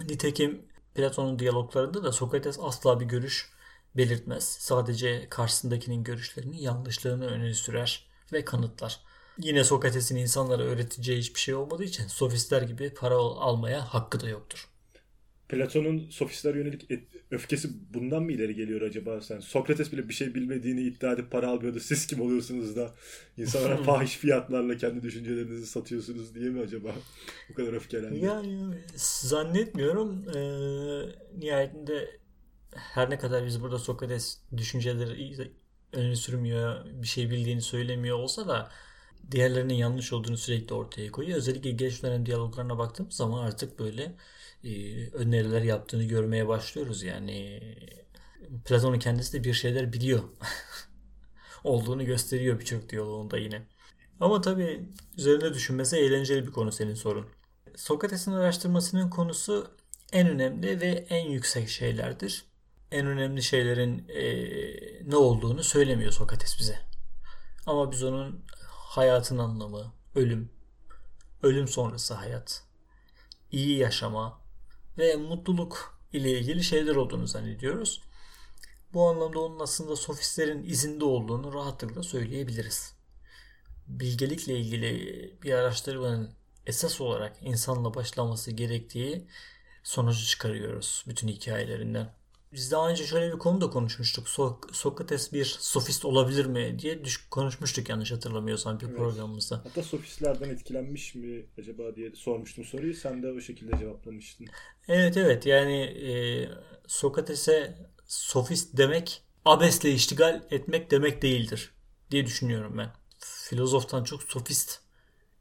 Nitekim 0.00 0.62
Platon'un 0.94 1.38
diyaloglarında 1.38 2.04
da 2.04 2.12
Sokrates 2.12 2.58
asla 2.62 3.00
bir 3.00 3.06
görüş 3.06 3.52
belirtmez. 3.96 4.44
Sadece 4.44 5.28
karşısındakinin 5.28 6.04
görüşlerini 6.04 6.62
yanlışlığını 6.62 7.26
öne 7.26 7.54
sürer 7.54 8.06
ve 8.32 8.44
kanıtlar. 8.44 9.00
Yine 9.42 9.64
Sokrates'in 9.64 10.16
insanlara 10.16 10.62
öğreteceği 10.62 11.18
hiçbir 11.18 11.40
şey 11.40 11.54
olmadığı 11.54 11.84
için 11.84 12.06
sofistler 12.06 12.62
gibi 12.62 12.94
para 12.94 13.14
almaya 13.14 13.94
hakkı 13.94 14.20
da 14.20 14.28
yoktur. 14.28 14.68
Platon'un 15.48 16.10
sofistler 16.10 16.54
yönelik 16.54 16.90
öfkesi 17.30 17.68
bundan 17.94 18.22
mı 18.22 18.32
ileri 18.32 18.54
geliyor 18.54 18.80
acaba 18.80 19.20
sen? 19.20 19.40
Sokrates 19.40 19.92
bile 19.92 20.08
bir 20.08 20.14
şey 20.14 20.34
bilmediğini 20.34 20.80
iddia 20.80 21.12
edip 21.12 21.30
para 21.30 21.48
almıyordu. 21.48 21.80
Siz 21.80 22.06
kim 22.06 22.20
oluyorsunuz 22.20 22.76
da 22.76 22.94
insanlara 23.36 23.76
fahiş 23.82 24.16
fiyatlarla 24.16 24.76
kendi 24.76 25.02
düşüncelerinizi 25.02 25.66
satıyorsunuz 25.66 26.34
diye 26.34 26.50
mi 26.50 26.60
acaba? 26.60 26.88
Bu 27.48 27.54
kadar 27.54 27.72
öfkelendi. 27.72 28.18
Yani 28.18 28.58
zannetmiyorum. 28.96 30.28
Ee, 30.28 30.40
nihayetinde 31.38 32.20
her 32.74 33.10
ne 33.10 33.18
kadar 33.18 33.46
biz 33.46 33.62
burada 33.62 33.78
Sokrates 33.78 34.38
düşünceleri 34.56 35.52
öne 35.92 36.16
sürmüyor, 36.16 36.84
bir 36.84 37.06
şey 37.06 37.30
bildiğini 37.30 37.62
söylemiyor 37.62 38.18
olsa 38.18 38.48
da 38.48 38.70
diğerlerinin 39.30 39.74
yanlış 39.74 40.12
olduğunu 40.12 40.36
sürekli 40.36 40.74
ortaya 40.74 41.12
koyuyor. 41.12 41.38
Özellikle 41.38 41.70
geç 41.70 42.02
dönem 42.02 42.26
diyaloglarına 42.26 42.78
baktığımız 42.78 43.14
zaman 43.14 43.44
artık 43.44 43.78
böyle 43.78 44.16
e, 44.64 45.06
öneriler 45.10 45.62
yaptığını 45.62 46.04
görmeye 46.04 46.48
başlıyoruz. 46.48 47.02
Yani 47.02 47.60
Platon'un 48.64 48.98
kendisi 48.98 49.32
de 49.32 49.44
bir 49.44 49.52
şeyler 49.54 49.92
biliyor. 49.92 50.22
olduğunu 51.64 52.04
gösteriyor 52.04 52.60
birçok 52.60 52.88
diyaloğunda 52.88 53.38
yine. 53.38 53.66
Ama 54.20 54.40
tabii 54.40 54.88
üzerinde 55.18 55.54
düşünmesi 55.54 55.96
eğlenceli 55.96 56.46
bir 56.46 56.52
konu 56.52 56.72
senin 56.72 56.94
sorun. 56.94 57.26
Sokrates'in 57.76 58.32
araştırmasının 58.32 59.10
konusu 59.10 59.70
en 60.12 60.28
önemli 60.28 60.80
ve 60.80 61.06
en 61.08 61.30
yüksek 61.30 61.68
şeylerdir. 61.68 62.44
En 62.92 63.06
önemli 63.06 63.42
şeylerin 63.42 64.08
e, 64.08 64.24
ne 65.10 65.16
olduğunu 65.16 65.64
söylemiyor 65.64 66.12
Sokrates 66.12 66.58
bize. 66.58 66.78
Ama 67.66 67.92
biz 67.92 68.02
onun 68.02 68.44
hayatın 68.90 69.38
anlamı, 69.38 69.92
ölüm, 70.14 70.50
ölüm 71.42 71.68
sonrası 71.68 72.14
hayat, 72.14 72.64
iyi 73.52 73.78
yaşama 73.78 74.40
ve 74.98 75.16
mutluluk 75.16 76.00
ile 76.12 76.38
ilgili 76.38 76.64
şeyler 76.64 76.96
olduğunu 76.96 77.26
zannediyoruz. 77.26 78.02
Bu 78.92 79.08
anlamda 79.08 79.40
onun 79.40 79.60
aslında 79.60 79.96
sofistlerin 79.96 80.62
izinde 80.62 81.04
olduğunu 81.04 81.54
rahatlıkla 81.54 82.02
söyleyebiliriz. 82.02 82.94
Bilgelikle 83.86 84.58
ilgili 84.58 85.34
bir 85.42 85.52
araştırmanın 85.52 86.30
esas 86.66 87.00
olarak 87.00 87.36
insanla 87.40 87.94
başlaması 87.94 88.50
gerektiği 88.50 89.26
sonucu 89.82 90.26
çıkarıyoruz 90.26 91.04
bütün 91.08 91.28
hikayelerinden. 91.28 92.19
Biz 92.52 92.70
daha 92.72 92.88
önce 92.90 93.06
şöyle 93.06 93.32
bir 93.32 93.38
konu 93.38 93.60
da 93.60 93.70
konuşmuştuk. 93.70 94.26
So- 94.26 94.72
Sokrates 94.74 95.32
bir 95.32 95.44
sofist 95.44 96.04
olabilir 96.04 96.46
mi 96.46 96.78
diye 96.78 97.04
düş- 97.04 97.28
konuşmuştuk 97.30 97.88
yanlış 97.88 98.12
hatırlamıyorsam 98.12 98.80
bir 98.80 98.86
evet. 98.86 98.96
programımızda. 98.96 99.56
Hatta 99.64 99.82
sofistlerden 99.82 100.48
etkilenmiş 100.48 101.14
mi 101.14 101.46
acaba 101.58 101.96
diye 101.96 102.12
sormuştum 102.14 102.64
soruyu. 102.64 102.94
Sen 102.94 103.22
de 103.22 103.32
o 103.32 103.40
şekilde 103.40 103.78
cevaplamıştın. 103.78 104.46
Evet 104.88 105.16
evet 105.16 105.46
yani 105.46 105.82
e, 105.82 106.12
Sokrates'e 106.86 107.78
sofist 108.06 108.76
demek 108.76 109.22
abesle 109.44 109.92
iştigal 109.92 110.42
etmek 110.50 110.90
demek 110.90 111.22
değildir 111.22 111.72
diye 112.10 112.26
düşünüyorum 112.26 112.78
ben. 112.78 112.90
Filozoftan 113.18 114.04
çok 114.04 114.22
sofist 114.22 114.80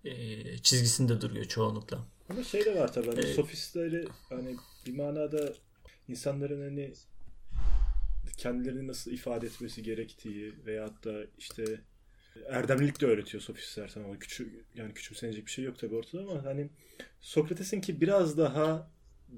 e, 0.06 0.58
çizgisinde 0.58 1.22
duruyor 1.22 1.46
çoğunlukla. 1.46 2.00
Ama 2.30 2.44
şey 2.44 2.66
de 2.66 2.80
var 2.80 2.94
tabii. 2.94 3.08
Hani 3.10 3.20
ee, 3.20 3.34
sofistleri 3.34 4.08
hani 4.30 4.56
bir 4.86 4.96
manada 4.98 5.54
insanların 6.10 6.62
hani 6.62 6.94
kendilerini 8.38 8.88
nasıl 8.88 9.12
ifade 9.12 9.46
etmesi 9.46 9.84
gerektiği 9.84 10.54
veyahut 10.66 11.06
da 11.06 11.22
işte 11.38 11.63
erdemlilik 12.48 13.01
de 13.01 13.06
öğretiyor 13.06 13.44
sofistler 13.44 13.88
sana. 13.88 14.20
Küçük 14.20 14.51
yani 14.75 14.94
küçümsenecek 14.94 15.46
bir 15.46 15.51
şey 15.51 15.66
yok 15.66 15.80
tabii 15.80 15.96
ortada 15.96 16.22
ama 16.22 16.46
hani 16.46 16.70
Sokrates'in 17.22 17.82
ki 17.82 18.01
biraz 18.01 18.38
daha 18.38 18.88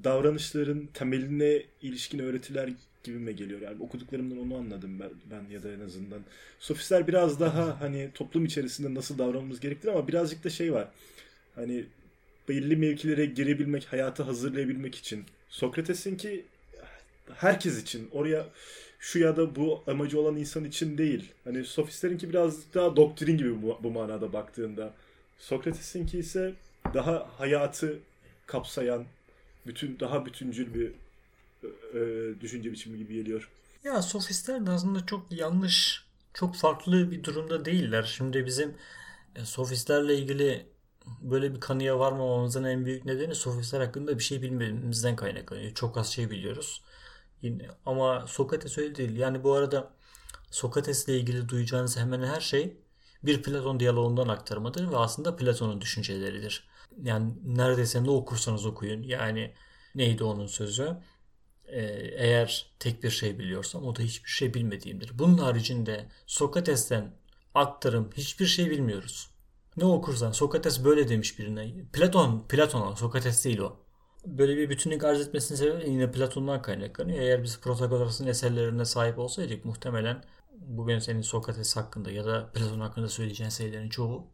davranışların 0.03 0.89
temeline 0.93 1.63
ilişkin 1.81 2.19
öğretiler 2.19 2.69
gibi 3.03 3.17
mi 3.17 3.35
geliyor? 3.35 3.61
Yani 3.61 3.83
okuduklarımdan 3.83 4.37
onu 4.37 4.55
anladım 4.55 4.99
ben, 4.99 5.09
ben 5.31 5.53
ya 5.53 5.63
da 5.63 5.71
en 5.73 5.79
azından. 5.79 6.21
Sofistler 6.59 7.07
biraz 7.07 7.39
daha 7.39 7.81
hani 7.81 8.09
toplum 8.13 8.45
içerisinde 8.45 8.93
nasıl 8.93 9.17
davranmamız 9.17 9.59
gerektiği 9.59 9.91
ama 9.91 10.07
birazcık 10.07 10.43
da 10.43 10.49
şey 10.49 10.73
var. 10.73 10.87
Hani 11.55 11.85
belirli 12.49 12.75
mevkilere 12.75 13.25
girebilmek, 13.25 13.85
hayatı 13.85 14.23
hazırlayabilmek 14.23 14.95
için. 14.95 15.25
Sokrates'in 15.49 16.17
ki 16.17 16.45
herkes 17.35 17.81
için. 17.81 18.09
Oraya 18.11 18.47
şu 18.99 19.19
ya 19.19 19.37
da 19.37 19.55
bu 19.55 19.83
amacı 19.87 20.19
olan 20.19 20.35
insan 20.35 20.63
için 20.65 20.97
değil. 20.97 21.31
Hani 21.43 21.65
sofistlerinki 21.65 22.29
biraz 22.29 22.73
daha 22.73 22.95
doktrin 22.95 23.37
gibi 23.37 23.61
bu, 23.61 23.79
bu 23.83 23.91
manada 23.91 24.33
baktığında. 24.33 24.93
Sokrates'inki 25.37 26.19
ise 26.19 26.53
daha 26.93 27.29
hayatı 27.37 27.99
kapsayan, 28.47 29.05
bütün 29.67 29.99
daha 29.99 30.25
bütüncül 30.25 30.73
bir 30.73 30.91
e, 31.93 32.41
düşünce 32.41 32.71
biçimi 32.71 32.97
gibi 32.97 33.13
geliyor. 33.13 33.49
Ya 33.83 34.01
sofistler 34.01 34.65
de 34.65 34.71
aslında 34.71 35.05
çok 35.05 35.31
yanlış, 35.31 36.05
çok 36.33 36.55
farklı 36.55 37.11
bir 37.11 37.23
durumda 37.23 37.65
değiller. 37.65 38.03
Şimdi 38.03 38.45
bizim 38.45 38.73
e, 39.35 39.45
sofistlerle 39.45 40.17
ilgili 40.17 40.65
böyle 41.21 41.55
bir 41.55 41.59
kanıya 41.59 41.99
varmamamızın 41.99 42.63
en 42.63 42.85
büyük 42.85 43.05
nedeni 43.05 43.35
sofistler 43.35 43.81
hakkında 43.81 44.19
bir 44.19 44.23
şey 44.23 44.41
bilmememizden 44.41 45.15
kaynaklanıyor. 45.15 45.73
Çok 45.73 45.97
az 45.97 46.07
şey 46.07 46.29
biliyoruz. 46.29 46.81
Ama 47.85 48.27
Sokrates 48.27 48.77
öyle 48.77 48.95
değil. 48.95 49.17
Yani 49.17 49.43
bu 49.43 49.53
arada 49.53 49.93
Sokrates'le 50.51 51.07
ilgili 51.07 51.49
duyacağınız 51.49 51.97
hemen 51.97 52.23
her 52.23 52.41
şey 52.41 52.77
bir 53.23 53.43
Platon 53.43 53.79
diyaloğundan 53.79 54.27
aktarmadır 54.27 54.91
ve 54.91 54.97
aslında 54.97 55.35
Platon'un 55.35 55.81
düşünceleridir. 55.81 56.67
Yani 57.03 57.33
neredeyse 57.45 58.03
ne 58.03 58.09
okursanız 58.09 58.65
okuyun. 58.65 59.03
Yani 59.03 59.53
neydi 59.95 60.23
onun 60.23 60.47
sözü? 60.47 60.97
Ee, 61.65 61.81
eğer 62.17 62.71
tek 62.79 63.03
bir 63.03 63.09
şey 63.09 63.39
biliyorsam 63.39 63.83
o 63.83 63.95
da 63.95 64.01
hiçbir 64.01 64.29
şey 64.29 64.53
bilmediğimdir. 64.53 65.19
Bunun 65.19 65.37
haricinde 65.37 66.05
Sokrates'ten 66.27 67.15
aktarım 67.55 68.09
hiçbir 68.17 68.45
şey 68.45 68.69
bilmiyoruz. 68.69 69.29
Ne 69.77 69.85
okursan 69.85 70.31
Sokrates 70.31 70.83
böyle 70.83 71.09
demiş 71.09 71.39
birine. 71.39 71.73
Platon, 71.93 72.45
Platon 72.49 72.81
o, 72.81 72.95
Sokrates 72.95 73.45
değil 73.45 73.59
o. 73.59 73.77
Böyle 74.25 74.57
bir 74.57 74.69
bütünlük 74.69 75.03
arz 75.03 75.21
etmesinin 75.21 75.59
sebebi 75.59 75.89
yine 75.89 76.11
Platon'dan 76.11 76.61
kaynaklanıyor. 76.61 77.19
Eğer 77.19 77.43
biz 77.43 77.59
Protagoras'ın 77.59 78.27
eserlerine 78.27 78.85
sahip 78.85 79.19
olsaydık 79.19 79.65
muhtemelen 79.65 80.23
bugün 80.53 80.99
senin 80.99 81.21
Sokrates 81.21 81.75
hakkında 81.75 82.11
ya 82.11 82.25
da 82.25 82.51
Platon 82.53 82.79
hakkında 82.79 83.09
söyleyeceğin 83.09 83.49
şeylerin 83.49 83.89
çoğu 83.89 84.27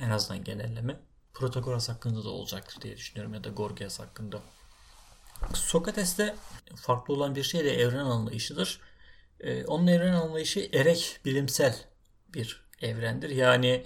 en 0.00 0.10
azından 0.10 0.44
genelleme 0.44 1.00
Protagoras 1.34 1.88
hakkında 1.88 2.24
da 2.24 2.28
olacaktır 2.28 2.80
diye 2.82 2.96
düşünüyorum 2.96 3.34
ya 3.34 3.44
da 3.44 3.48
Gorgias 3.48 4.00
hakkında. 4.00 4.40
Sokrates'te 5.54 6.34
farklı 6.76 7.14
olan 7.14 7.34
bir 7.34 7.42
şey 7.42 7.64
de 7.64 7.80
evren 7.80 8.04
anlayışıdır. 8.04 8.80
Ee, 9.40 9.64
onun 9.64 9.86
evren 9.86 10.12
anlayışı 10.12 10.70
erek 10.72 11.20
bilimsel 11.24 11.76
bir 12.28 12.64
evrendir. 12.80 13.30
Yani 13.30 13.84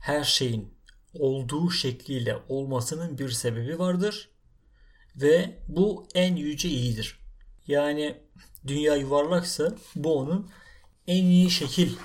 her 0.00 0.24
şeyin 0.24 0.74
olduğu 1.14 1.70
şekliyle 1.70 2.38
olmasının 2.48 3.18
bir 3.18 3.30
sebebi 3.30 3.78
vardır 3.78 4.30
ve 5.22 5.58
bu 5.68 6.08
en 6.14 6.36
yüce 6.36 6.68
iyidir. 6.68 7.18
Yani 7.66 8.16
dünya 8.66 8.96
yuvarlaksa 8.96 9.74
bu 9.96 10.18
onun 10.18 10.50
en 11.06 11.24
iyi 11.24 11.50
şekil 11.50 11.96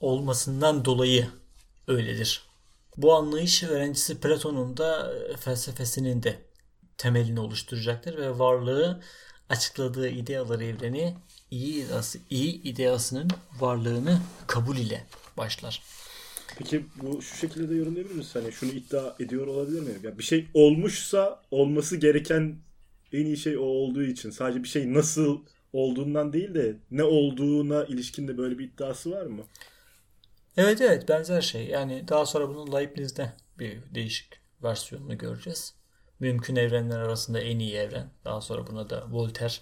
olmasından 0.00 0.84
dolayı 0.84 1.28
öyledir. 1.88 2.42
Bu 2.96 3.14
anlayış 3.14 3.62
öğrencisi 3.62 4.20
Platon'un 4.20 4.76
da 4.76 5.12
felsefesinin 5.40 6.22
de 6.22 6.40
temelini 6.98 7.40
oluşturacaktır 7.40 8.16
ve 8.16 8.38
varlığı 8.38 9.02
açıkladığı 9.48 10.08
idealar 10.08 10.60
evreni 10.60 11.16
iyi 11.50 11.84
ideası, 11.84 12.18
iyi 12.30 12.62
ideasının 12.62 13.30
varlığını 13.60 14.20
kabul 14.46 14.76
ile 14.76 15.06
başlar. 15.36 15.82
Peki 16.58 16.86
bu 17.02 17.22
şu 17.22 17.36
şekilde 17.36 17.70
de 17.70 17.74
yorumlayabilir 17.74 18.14
misin? 18.14 18.40
Hani 18.40 18.52
şunu 18.52 18.70
iddia 18.70 19.14
ediyor 19.20 19.46
olabilir 19.46 19.80
miyim? 19.80 20.00
Yani 20.02 20.18
bir 20.18 20.22
şey 20.22 20.46
olmuşsa 20.54 21.42
olması 21.50 21.96
gereken 21.96 22.56
en 23.12 23.24
iyi 23.26 23.36
şey 23.36 23.56
o 23.58 23.62
olduğu 23.62 24.02
için 24.02 24.30
sadece 24.30 24.62
bir 24.62 24.68
şey 24.68 24.94
nasıl 24.94 25.40
olduğundan 25.72 26.32
değil 26.32 26.54
de 26.54 26.76
ne 26.90 27.04
olduğuna 27.04 27.84
ilişkin 27.84 28.28
de 28.28 28.38
böyle 28.38 28.58
bir 28.58 28.64
iddiası 28.64 29.10
var 29.10 29.26
mı? 29.26 29.42
Evet 30.56 30.80
evet 30.80 31.08
benzer 31.08 31.40
şey. 31.40 31.66
Yani 31.66 32.08
daha 32.08 32.26
sonra 32.26 32.48
bunun 32.48 32.72
Leibniz'de 32.72 33.32
bir 33.58 33.78
değişik 33.94 34.28
versiyonunu 34.62 35.18
göreceğiz. 35.18 35.74
Mümkün 36.20 36.56
evrenler 36.56 36.98
arasında 36.98 37.40
en 37.40 37.58
iyi 37.58 37.74
evren. 37.74 38.10
Daha 38.24 38.40
sonra 38.40 38.66
buna 38.66 38.90
da 38.90 39.06
Voltaire 39.10 39.54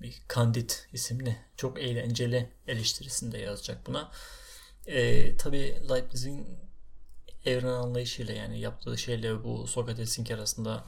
bir 0.00 0.22
Candide 0.34 0.72
isimli 0.92 1.36
çok 1.56 1.80
eğlenceli 1.80 2.48
eleştirisinde 2.66 3.38
yazacak 3.38 3.86
buna. 3.86 4.10
Ee, 4.88 5.36
Tabi 5.36 5.58
Leibniz'in 5.90 6.46
evren 7.44 7.68
anlayışıyla 7.68 8.34
yani 8.34 8.60
yaptığı 8.60 8.98
şeyle 8.98 9.44
bu 9.44 9.66
Sokrates'in 9.66 10.34
arasında 10.34 10.84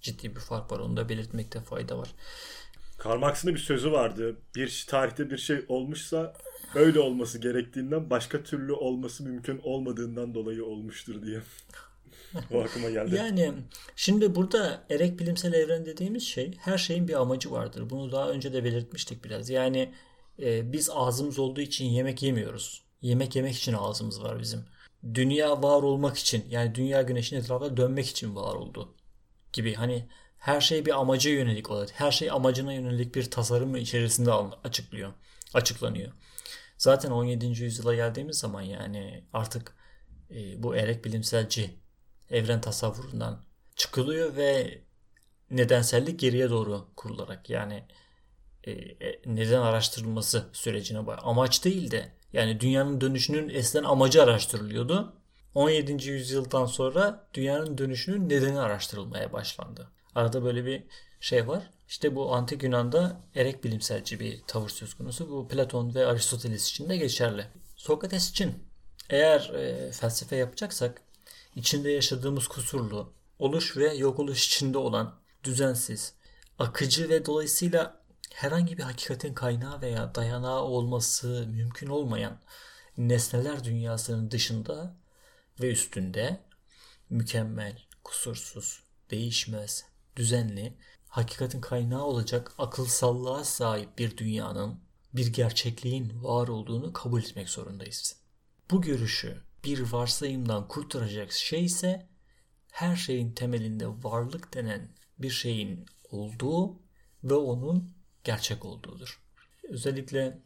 ciddi 0.00 0.34
bir 0.34 0.40
fark 0.40 0.72
var. 0.72 0.78
Onu 0.78 0.96
da 0.96 1.08
belirtmekte 1.08 1.60
fayda 1.60 1.98
var. 1.98 2.14
Karl 2.98 3.18
Marx'ın 3.18 3.54
bir 3.54 3.58
sözü 3.58 3.92
vardı. 3.92 4.36
Bir 4.56 4.84
tarihte 4.88 5.30
bir 5.30 5.38
şey 5.38 5.64
olmuşsa 5.68 6.34
böyle 6.74 7.00
olması 7.00 7.38
gerektiğinden 7.38 8.10
başka 8.10 8.42
türlü 8.42 8.72
olması 8.72 9.22
mümkün 9.22 9.60
olmadığından 9.64 10.34
dolayı 10.34 10.64
olmuştur 10.64 11.22
diye. 11.22 11.40
o 12.52 12.60
aklıma 12.60 12.90
geldi. 12.90 13.14
Yani 13.14 13.52
şimdi 13.96 14.34
burada 14.34 14.84
erek 14.90 15.18
bilimsel 15.18 15.52
evren 15.52 15.86
dediğimiz 15.86 16.22
şey 16.22 16.54
her 16.58 16.78
şeyin 16.78 17.08
bir 17.08 17.20
amacı 17.20 17.50
vardır. 17.50 17.90
Bunu 17.90 18.12
daha 18.12 18.30
önce 18.30 18.52
de 18.52 18.64
belirtmiştik 18.64 19.24
biraz. 19.24 19.50
Yani 19.50 19.92
e, 20.42 20.72
biz 20.72 20.90
ağzımız 20.92 21.38
olduğu 21.38 21.60
için 21.60 21.84
yemek 21.84 22.22
yemiyoruz. 22.22 22.81
Yemek 23.02 23.36
yemek 23.36 23.56
için 23.56 23.72
ağzımız 23.72 24.22
var 24.22 24.40
bizim. 24.40 24.64
Dünya 25.14 25.62
var 25.62 25.82
olmak 25.82 26.18
için 26.18 26.44
yani 26.50 26.74
dünya 26.74 27.02
güneşin 27.02 27.36
etrafında 27.36 27.76
dönmek 27.76 28.06
için 28.06 28.36
var 28.36 28.54
oldu 28.54 28.94
gibi. 29.52 29.74
Hani 29.74 30.08
her 30.38 30.60
şey 30.60 30.86
bir 30.86 31.00
amaca 31.00 31.30
yönelik 31.30 31.70
olarak, 31.70 31.90
her 32.00 32.10
şey 32.10 32.30
amacına 32.30 32.72
yönelik 32.72 33.14
bir 33.14 33.30
tasarım 33.30 33.76
içerisinde 33.76 34.32
açıklıyor, 34.64 35.12
açıklanıyor. 35.54 36.12
Zaten 36.78 37.10
17. 37.10 37.46
yüzyıla 37.46 37.94
geldiğimiz 37.94 38.38
zaman 38.38 38.62
yani 38.62 39.24
artık 39.32 39.76
e, 40.30 40.62
bu 40.62 40.76
erek 40.76 41.04
bilimselci 41.04 41.70
evren 42.30 42.60
tasavvurundan 42.60 43.44
çıkılıyor 43.76 44.36
ve 44.36 44.78
nedensellik 45.50 46.20
geriye 46.20 46.50
doğru 46.50 46.88
kurularak 46.96 47.50
yani 47.50 47.84
e, 48.64 48.72
e 48.72 49.20
neden 49.26 49.60
araştırılması 49.60 50.50
sürecine. 50.52 50.98
Amaç 50.98 51.64
değil 51.64 51.90
de 51.90 52.12
yani 52.32 52.60
dünyanın 52.60 53.00
dönüşünün 53.00 53.48
eskiden 53.48 53.84
amacı 53.84 54.22
araştırılıyordu. 54.22 55.12
17. 55.54 56.08
yüzyıldan 56.08 56.66
sonra 56.66 57.28
dünyanın 57.34 57.78
dönüşünün 57.78 58.28
nedeni 58.28 58.60
araştırılmaya 58.60 59.32
başlandı. 59.32 59.88
Arada 60.14 60.44
böyle 60.44 60.66
bir 60.66 60.84
şey 61.20 61.48
var. 61.48 61.70
İşte 61.88 62.16
bu 62.16 62.34
antik 62.34 62.62
Yunan'da 62.62 63.20
erek 63.34 63.64
bilimselci 63.64 64.20
bir 64.20 64.42
tavır 64.46 64.68
söz 64.68 64.94
konusu. 64.94 65.30
Bu 65.30 65.48
Platon 65.48 65.94
ve 65.94 66.06
Aristoteles 66.06 66.70
için 66.70 66.88
de 66.88 66.96
geçerli. 66.96 67.46
Sokrates 67.76 68.30
için 68.30 68.54
eğer 69.10 69.50
e, 69.54 69.92
felsefe 69.92 70.36
yapacaksak 70.36 71.02
içinde 71.56 71.90
yaşadığımız 71.90 72.48
kusurlu, 72.48 73.12
oluş 73.38 73.76
ve 73.76 73.94
yok 73.94 74.18
oluş 74.18 74.46
içinde 74.46 74.78
olan 74.78 75.14
düzensiz, 75.44 76.14
akıcı 76.58 77.08
ve 77.08 77.26
dolayısıyla 77.26 78.01
herhangi 78.34 78.78
bir 78.78 78.82
hakikatin 78.82 79.34
kaynağı 79.34 79.80
veya 79.80 80.14
dayanağı 80.14 80.60
olması 80.60 81.46
mümkün 81.48 81.86
olmayan 81.86 82.40
nesneler 82.98 83.64
dünyasının 83.64 84.30
dışında 84.30 84.96
ve 85.60 85.70
üstünde 85.70 86.40
mükemmel, 87.10 87.82
kusursuz, 88.04 88.82
değişmez, 89.10 89.84
düzenli, 90.16 90.76
hakikatin 91.08 91.60
kaynağı 91.60 92.04
olacak 92.04 92.52
akılsallığa 92.58 93.44
sahip 93.44 93.98
bir 93.98 94.16
dünyanın, 94.16 94.80
bir 95.14 95.26
gerçekliğin 95.26 96.24
var 96.24 96.48
olduğunu 96.48 96.92
kabul 96.92 97.22
etmek 97.22 97.48
zorundayız. 97.48 98.16
Bu 98.70 98.82
görüşü 98.82 99.42
bir 99.64 99.80
varsayımdan 99.92 100.68
kurtaracak 100.68 101.32
şey 101.32 101.64
ise 101.64 102.08
her 102.70 102.96
şeyin 102.96 103.32
temelinde 103.32 103.88
varlık 103.88 104.54
denen 104.54 104.88
bir 105.18 105.30
şeyin 105.30 105.86
olduğu 106.10 106.78
ve 107.24 107.34
onun 107.34 108.01
gerçek 108.24 108.64
olduğudur. 108.64 109.20
Özellikle 109.68 110.38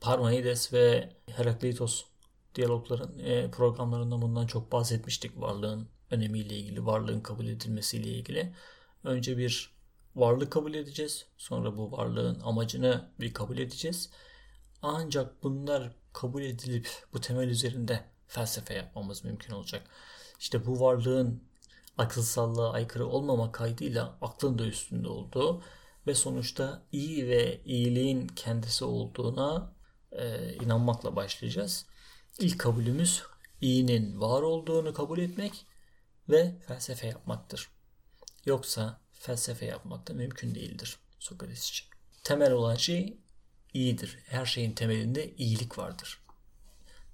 Parmenides 0.00 0.72
ve 0.72 1.12
Herakleitos 1.30 2.04
diyalogların 2.54 3.18
e, 3.18 3.50
programlarında 3.50 4.22
bundan 4.22 4.46
çok 4.46 4.72
bahsetmiştik 4.72 5.40
varlığın 5.40 5.88
önemiyle 6.10 6.56
ilgili, 6.56 6.86
varlığın 6.86 7.20
kabul 7.20 7.46
edilmesiyle 7.46 8.08
ilgili. 8.08 8.54
Önce 9.04 9.38
bir 9.38 9.76
varlık 10.16 10.52
kabul 10.52 10.74
edeceğiz. 10.74 11.26
Sonra 11.36 11.76
bu 11.76 11.92
varlığın 11.92 12.40
amacını 12.40 13.10
bir 13.20 13.34
kabul 13.34 13.58
edeceğiz. 13.58 14.10
Ancak 14.82 15.42
bunlar 15.42 15.92
kabul 16.12 16.42
edilip 16.42 16.88
bu 17.12 17.20
temel 17.20 17.48
üzerinde 17.48 18.04
felsefe 18.26 18.74
yapmamız 18.74 19.24
mümkün 19.24 19.52
olacak. 19.52 19.90
İşte 20.40 20.66
bu 20.66 20.80
varlığın 20.80 21.42
akılsallığa 21.98 22.72
aykırı 22.72 23.06
olmama 23.06 23.52
kaydıyla 23.52 24.18
aklın 24.20 24.58
da 24.58 24.66
üstünde 24.66 25.08
olduğu 25.08 25.62
ve 26.06 26.14
sonuçta 26.14 26.82
iyi 26.92 27.28
ve 27.28 27.60
iyiliğin 27.64 28.26
kendisi 28.26 28.84
olduğuna 28.84 29.72
e, 30.12 30.54
inanmakla 30.54 31.16
başlayacağız. 31.16 31.86
İlk 32.38 32.58
kabulümüz 32.58 33.22
iyinin 33.60 34.20
var 34.20 34.42
olduğunu 34.42 34.94
kabul 34.94 35.18
etmek 35.18 35.66
ve 36.28 36.54
felsefe 36.66 37.06
yapmaktır. 37.06 37.70
Yoksa 38.46 39.00
felsefe 39.12 39.66
yapmak 39.66 40.08
da 40.08 40.12
mümkün 40.12 40.54
değildir 40.54 40.98
Sokrates 41.18 41.68
için. 41.70 41.86
Temel 42.24 42.52
olan 42.52 42.74
şey 42.74 43.18
iyidir. 43.74 44.18
Her 44.26 44.46
şeyin 44.46 44.72
temelinde 44.72 45.34
iyilik 45.36 45.78
vardır. 45.78 46.20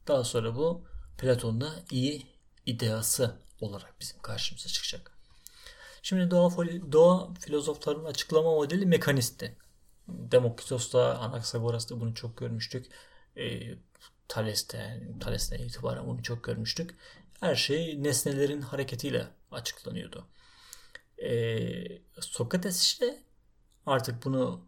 Daha 0.08 0.24
sonra 0.24 0.56
bu 0.56 0.86
Platon'da 1.18 1.72
iyi 1.90 2.26
ideası 2.66 3.38
olarak 3.60 4.00
bizim 4.00 4.22
karşımıza 4.22 4.68
çıkacak. 4.68 5.11
Şimdi 6.02 6.30
doğa, 6.30 6.50
doğa 6.92 7.34
filozoflarının 7.34 8.04
açıklama 8.04 8.54
modeli 8.54 8.86
mekanistti. 8.86 9.56
Demokritos'ta, 10.08 11.18
Anaxagoras'ta 11.18 12.00
bunu 12.00 12.14
çok 12.14 12.36
görmüştük. 12.36 12.86
E, 13.36 13.74
Thales'te, 14.28 15.02
Thales'ten 15.20 15.58
itibaren 15.58 16.06
bunu 16.06 16.22
çok 16.22 16.44
görmüştük. 16.44 16.94
Her 17.40 17.54
şey 17.54 18.02
nesnelerin 18.02 18.60
hareketiyle 18.60 19.26
açıklanıyordu. 19.50 20.26
E, 21.18 22.02
Sokrates 22.20 22.82
işte 22.82 23.22
artık 23.86 24.24
bunu 24.24 24.66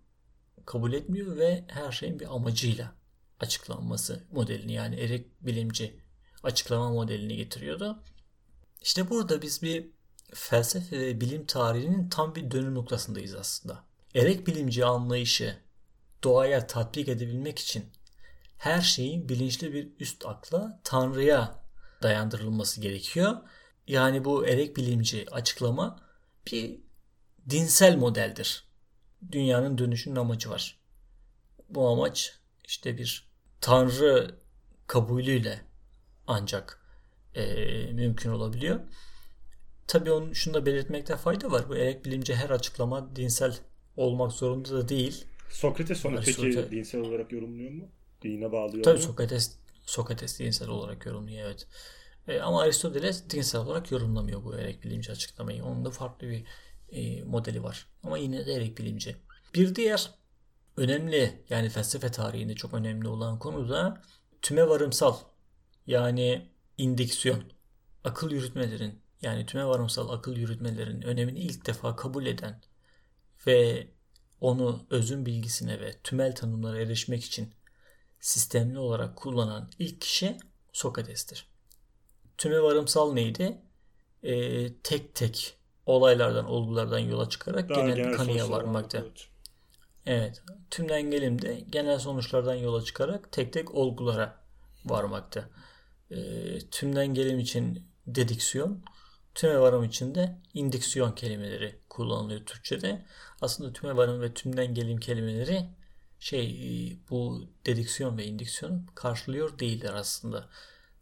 kabul 0.66 0.92
etmiyor 0.92 1.36
ve 1.36 1.64
her 1.68 1.92
şeyin 1.92 2.20
bir 2.20 2.34
amacıyla 2.34 2.94
açıklanması 3.40 4.24
modelini 4.32 4.72
yani 4.72 5.00
erik 5.00 5.46
bilimci 5.46 6.00
açıklama 6.42 6.90
modelini 6.90 7.36
getiriyordu. 7.36 8.02
İşte 8.82 9.10
burada 9.10 9.42
biz 9.42 9.62
bir 9.62 9.90
felsefe 10.34 11.00
ve 11.00 11.20
bilim 11.20 11.46
tarihinin 11.46 12.08
tam 12.08 12.34
bir 12.34 12.50
dönüm 12.50 12.74
noktasındayız 12.74 13.34
aslında. 13.34 13.84
Erek 14.14 14.46
bilimci 14.46 14.84
anlayışı 14.84 15.58
doğaya 16.24 16.66
tatbik 16.66 17.08
edebilmek 17.08 17.58
için 17.58 17.84
her 18.58 18.80
şeyin 18.80 19.28
bilinçli 19.28 19.72
bir 19.72 19.88
üst 20.00 20.26
akla, 20.26 20.80
Tanrı'ya 20.84 21.62
dayandırılması 22.02 22.80
gerekiyor. 22.80 23.36
Yani 23.86 24.24
bu 24.24 24.46
erek 24.46 24.76
bilimci 24.76 25.30
açıklama 25.30 26.00
bir 26.52 26.80
dinsel 27.50 27.96
modeldir. 27.96 28.64
Dünyanın 29.32 29.78
dönüşünün 29.78 30.16
amacı 30.16 30.50
var. 30.50 30.78
Bu 31.68 31.88
amaç 31.88 32.38
işte 32.64 32.98
bir 32.98 33.28
Tanrı 33.60 34.38
kabulüyle 34.86 35.60
ancak 36.26 36.80
e, 37.34 37.44
mümkün 37.92 38.30
olabiliyor. 38.30 38.80
Tabii 39.86 40.12
onun 40.12 40.32
şunu 40.32 40.54
da 40.54 40.66
belirtmekte 40.66 41.16
fayda 41.16 41.50
var. 41.50 41.68
Bu 41.68 41.76
erek 41.76 42.04
bilimci 42.04 42.34
her 42.34 42.50
açıklama 42.50 43.16
dinsel 43.16 43.58
olmak 43.96 44.32
zorunda 44.32 44.70
da 44.70 44.88
değil. 44.88 45.24
Sokrates 45.50 46.06
onu 46.06 46.20
peki 46.24 46.42
Aristotel- 46.42 46.70
dinsel 46.70 47.00
olarak 47.00 47.32
yorumluyor 47.32 47.70
mu? 47.72 47.88
Dine 48.22 48.52
bağlıyor 48.52 48.84
Tabii 48.84 48.96
mu? 48.96 49.02
Sokrates 49.02 49.58
Sokrates 49.82 50.38
dinsel 50.38 50.68
olarak 50.68 51.06
yorumluyor 51.06 51.46
evet. 51.46 51.66
E, 52.28 52.40
ama 52.40 52.62
Aristoteles 52.62 53.30
dinsel 53.30 53.60
olarak 53.60 53.90
yorumlamıyor 53.92 54.44
bu 54.44 54.54
erek 54.56 54.84
bilimci 54.84 55.12
açıklamayı. 55.12 55.64
Onun 55.64 55.84
da 55.84 55.90
farklı 55.90 56.28
bir 56.28 56.44
e, 56.88 57.22
modeli 57.22 57.62
var. 57.62 57.86
Ama 58.02 58.18
yine 58.18 58.46
de 58.46 58.54
erek 58.54 58.78
bilimci. 58.78 59.16
Bir 59.54 59.74
diğer 59.74 60.10
önemli 60.76 61.44
yani 61.50 61.68
felsefe 61.68 62.10
tarihinde 62.10 62.54
çok 62.54 62.74
önemli 62.74 63.08
olan 63.08 63.38
konu 63.38 63.68
da 63.68 64.02
tüme 64.42 64.68
varımsal 64.68 65.16
yani 65.86 66.48
indiksiyon. 66.78 67.42
Akıl 68.04 68.30
yürütmelerin 68.30 69.03
yani 69.24 69.46
tüme 69.46 69.66
varımsal 69.66 70.08
akıl 70.08 70.36
yürütmelerin 70.36 71.02
önemini 71.02 71.38
ilk 71.38 71.66
defa 71.66 71.96
kabul 71.96 72.26
eden 72.26 72.60
ve 73.46 73.88
onu 74.40 74.86
özün 74.90 75.26
bilgisine 75.26 75.80
ve 75.80 75.92
tümel 76.04 76.34
tanımlara 76.34 76.78
erişmek 76.78 77.24
için 77.24 77.54
sistemli 78.20 78.78
olarak 78.78 79.16
kullanan 79.16 79.70
ilk 79.78 80.00
kişi 80.00 80.36
Sokrates'tir. 80.72 81.46
Tüme 82.38 82.62
varımsal 82.62 83.12
neydi? 83.12 83.58
Ee, 84.22 84.74
tek 84.82 85.14
tek 85.14 85.56
olaylardan, 85.86 86.44
olgulardan 86.44 86.98
yola 86.98 87.28
çıkarak 87.28 87.68
Daha 87.68 87.80
genel, 87.80 87.96
genel 87.96 88.12
kanıya 88.16 88.50
varmakta. 88.50 88.98
evet. 88.98 89.28
Evet. 90.06 90.42
Tümden 90.70 91.02
gelim 91.02 91.42
de 91.42 91.64
genel 91.70 91.98
sonuçlardan 91.98 92.54
yola 92.54 92.84
çıkarak 92.84 93.32
tek 93.32 93.52
tek 93.52 93.74
olgulara 93.74 94.40
varmakta. 94.84 95.48
Ee, 96.10 96.58
tümden 96.70 97.14
gelim 97.14 97.38
için 97.38 97.86
dediksiyon, 98.06 98.82
tüme 99.34 99.60
varım 99.60 99.84
için 99.84 100.14
de 100.14 100.38
indiksiyon 100.54 101.12
kelimeleri 101.12 101.78
kullanılıyor 101.88 102.46
Türkçe'de. 102.46 103.04
Aslında 103.40 103.72
tüme 103.72 103.96
varım 103.96 104.20
ve 104.20 104.34
tümden 104.34 104.74
gelim 104.74 104.98
kelimeleri 104.98 105.68
şey 106.20 106.44
e, 106.44 106.96
bu 107.10 107.48
dediksiyon 107.66 108.18
ve 108.18 108.24
indiksiyonu 108.24 108.82
karşılıyor 108.94 109.58
değiller 109.58 109.94
aslında. 109.94 110.48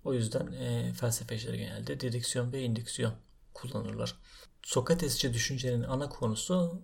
O 0.04 0.14
yüzden 0.14 0.52
e, 0.52 0.92
felsefeciler 0.92 1.54
genelde 1.54 2.00
dediksiyon 2.00 2.52
ve 2.52 2.62
indiksiyon 2.62 3.14
kullanırlar. 3.54 4.14
Sokratesçi 4.62 5.34
düşüncenin 5.34 5.82
ana 5.82 6.08
konusu 6.08 6.82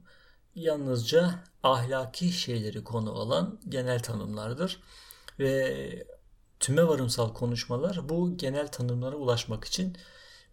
yalnızca 0.55 1.45
ahlaki 1.63 2.33
şeyleri 2.33 2.85
konu 2.85 3.13
alan 3.13 3.61
genel 3.69 4.03
tanımlardır. 4.03 4.81
Ve 5.39 6.07
tüme 6.61 6.89
varımsal 6.89 7.35
konuşmalar 7.35 8.09
bu 8.09 8.37
genel 8.37 8.69
tanımlara 8.69 9.17
ulaşmak 9.17 9.65
için 9.65 9.97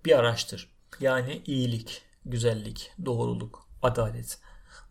bir 0.05 0.19
araçtır. 0.19 0.74
Yani 0.99 1.41
iyilik, 1.45 2.01
güzellik, 2.25 2.91
doğruluk, 3.05 3.67
adalet. 3.81 4.39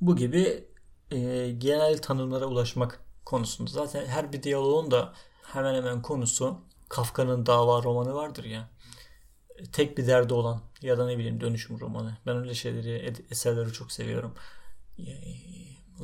Bu 0.00 0.16
gibi 0.16 0.64
e, 1.10 1.50
genel 1.58 1.98
tanımlara 1.98 2.46
ulaşmak 2.46 3.00
konusunda. 3.24 3.70
Zaten 3.70 4.06
her 4.06 4.32
bir 4.32 4.42
diyaloğun 4.42 4.90
da 4.90 5.12
hemen 5.42 5.74
hemen 5.74 6.02
konusu 6.02 6.60
Kafka'nın 6.88 7.46
dava 7.46 7.82
romanı 7.82 8.14
vardır 8.14 8.44
ya. 8.44 8.68
Tek 9.72 9.98
bir 9.98 10.06
derdi 10.06 10.34
olan 10.34 10.60
ya 10.82 10.98
da 10.98 11.06
ne 11.06 11.18
bileyim 11.18 11.40
dönüşüm 11.40 11.80
romanı. 11.80 12.16
Ben 12.26 12.36
öyle 12.36 12.54
şeyleri, 12.54 13.14
eserleri 13.30 13.72
çok 13.72 13.92
seviyorum. 13.92 14.34
E, 14.98 15.04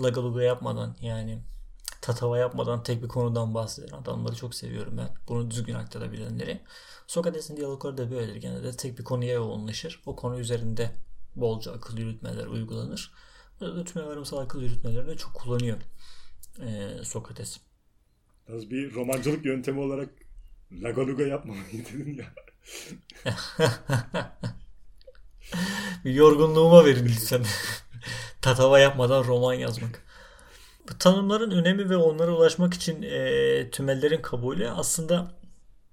Lagaluga 0.02 0.42
yapmadan 0.42 0.96
yani 1.00 1.42
tatava 2.00 2.38
yapmadan 2.38 2.82
tek 2.82 3.02
bir 3.02 3.08
konudan 3.08 3.54
bahseden 3.54 3.96
adamları 3.96 4.36
çok 4.36 4.54
seviyorum 4.54 4.98
ben. 4.98 5.08
Bunu 5.28 5.50
düzgün 5.50 5.74
aktarabilenleri. 5.74 6.60
Sokrates'in 7.10 7.56
diyalogları 7.56 7.98
da 7.98 8.10
böyledir. 8.10 8.36
Genelde 8.36 8.76
tek 8.76 8.98
bir 8.98 9.04
konuya 9.04 9.32
yoğunlaşır. 9.32 10.02
O 10.06 10.16
konu 10.16 10.40
üzerinde 10.40 10.90
bolca 11.36 11.72
akıl 11.72 11.98
yürütmeler 11.98 12.46
uygulanır. 12.46 13.12
Tüme 13.58 14.06
varımsal 14.06 14.38
akıl 14.38 14.62
yürütmelerini 14.62 15.16
çok 15.16 15.34
kullanıyor 15.34 15.76
ee, 16.60 16.90
Sokrates. 17.04 17.60
Az 18.54 18.70
bir 18.70 18.94
romancılık 18.94 19.44
yöntemi 19.44 19.80
olarak 19.80 20.08
lagaluga 20.72 21.22
yapmamayı 21.22 21.72
dedin 21.72 22.18
ya. 22.18 22.26
Bir 26.04 26.14
yorgunluğuma 26.14 26.84
verin 26.84 27.06
lütfen. 27.06 27.44
Tatava 28.42 28.78
yapmadan 28.78 29.24
roman 29.24 29.54
yazmak. 29.54 30.04
Bu 30.88 30.98
tanımların 30.98 31.50
önemi 31.50 31.90
ve 31.90 31.96
onlara 31.96 32.32
ulaşmak 32.32 32.74
için 32.74 33.02
e, 33.02 33.70
tümellerin 33.70 34.22
kabulü 34.22 34.68
aslında 34.68 35.39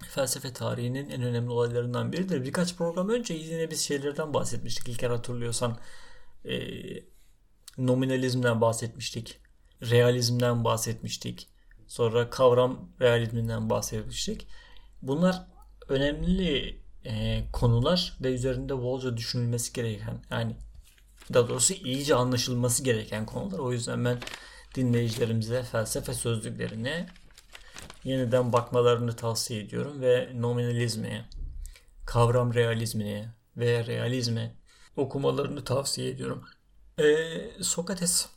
felsefe 0.09 0.53
tarihinin 0.53 1.09
en 1.09 1.21
önemli 1.21 1.49
olaylarından 1.49 2.11
biridir. 2.11 2.43
Birkaç 2.43 2.75
program 2.75 3.09
önce 3.09 3.33
yine 3.33 3.71
biz 3.71 3.81
şeylerden 3.81 4.33
bahsetmiştik. 4.33 4.87
İlker 4.87 5.09
hatırlıyorsan 5.09 5.77
e, 6.45 6.57
nominalizmden 7.77 8.61
bahsetmiştik. 8.61 9.39
Realizmden 9.81 10.63
bahsetmiştik. 10.63 11.49
Sonra 11.87 12.29
kavram 12.29 12.89
realizminden 13.01 13.69
bahsetmiştik. 13.69 14.47
Bunlar 15.01 15.47
önemli 15.87 16.79
e, 17.05 17.43
konular 17.53 18.17
ve 18.21 18.33
üzerinde 18.33 18.77
bolca 18.77 19.17
düşünülmesi 19.17 19.73
gereken 19.73 20.23
yani 20.31 20.55
daha 21.33 21.49
doğrusu 21.49 21.73
iyice 21.73 22.15
anlaşılması 22.15 22.83
gereken 22.83 23.25
konular. 23.25 23.59
O 23.59 23.71
yüzden 23.71 24.05
ben 24.05 24.19
dinleyicilerimize 24.75 25.63
felsefe 25.63 26.13
sözlüklerine 26.13 27.07
yeniden 28.07 28.53
bakmalarını 28.53 29.15
tavsiye 29.15 29.61
ediyorum 29.61 30.01
ve 30.01 30.31
nominalizmi, 30.35 31.29
kavram 32.05 32.53
realizmini 32.53 33.29
ve 33.57 33.85
realizmi 33.85 34.55
okumalarını 34.95 35.63
tavsiye 35.63 36.09
ediyorum. 36.09 36.43
Ee, 36.99 37.63
Sokrates 37.63 38.29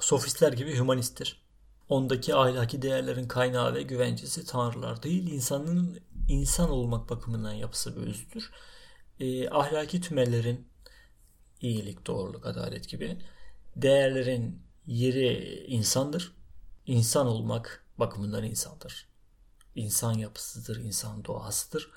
sofistler 0.00 0.52
gibi 0.52 0.74
hümanisttir. 0.74 1.42
Ondaki 1.88 2.34
ahlaki 2.34 2.82
değerlerin 2.82 3.28
kaynağı 3.28 3.74
ve 3.74 3.82
güvencesi 3.82 4.46
tanrılar 4.46 5.02
değil, 5.02 5.32
insanın 5.32 6.00
insan 6.28 6.70
olmak 6.70 7.10
bakımından 7.10 7.52
yapısı 7.52 7.96
bir 7.96 8.06
özüdür. 8.06 8.50
Ee, 9.20 9.50
ahlaki 9.50 10.00
tümellerin 10.00 10.68
iyilik, 11.60 12.06
doğruluk, 12.06 12.46
adalet 12.46 12.88
gibi 12.88 13.18
değerlerin 13.76 14.62
yeri 14.86 15.64
insandır. 15.66 16.32
İnsan 16.86 17.26
olmak 17.26 17.87
bakımından 17.98 18.44
insandır. 18.44 19.08
İnsan 19.74 20.12
yapısıdır, 20.12 20.76
insan 20.76 21.24
doğasıdır. 21.24 21.90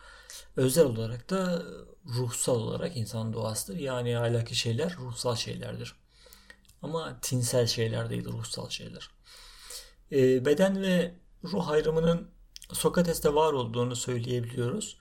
Özel 0.55 0.85
olarak 0.85 1.29
da 1.29 1.63
ruhsal 2.05 2.55
olarak 2.55 2.97
insan 2.97 3.33
doğasıdır. 3.33 3.79
Yani 3.79 4.17
ahlaki 4.17 4.55
şeyler 4.55 4.97
ruhsal 4.97 5.35
şeylerdir. 5.35 5.95
Ama 6.81 7.19
tinsel 7.21 7.67
şeyler 7.67 8.09
değil, 8.09 8.25
ruhsal 8.25 8.69
şeyler. 8.69 9.09
Ee, 10.11 10.45
beden 10.45 10.81
ve 10.81 11.15
ruh 11.43 11.69
ayrımının 11.69 12.31
Sokrates'te 12.73 13.33
var 13.33 13.53
olduğunu 13.53 13.95
söyleyebiliyoruz. 13.95 14.97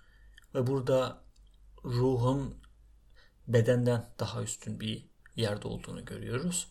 Ve 0.55 0.67
burada 0.67 1.25
ruhun 1.85 2.55
bedenden 3.49 4.15
daha 4.19 4.43
üstün 4.43 4.81
bir 4.81 5.07
yerde 5.37 5.69
olduğunu 5.69 6.05
görüyoruz. 6.05 6.67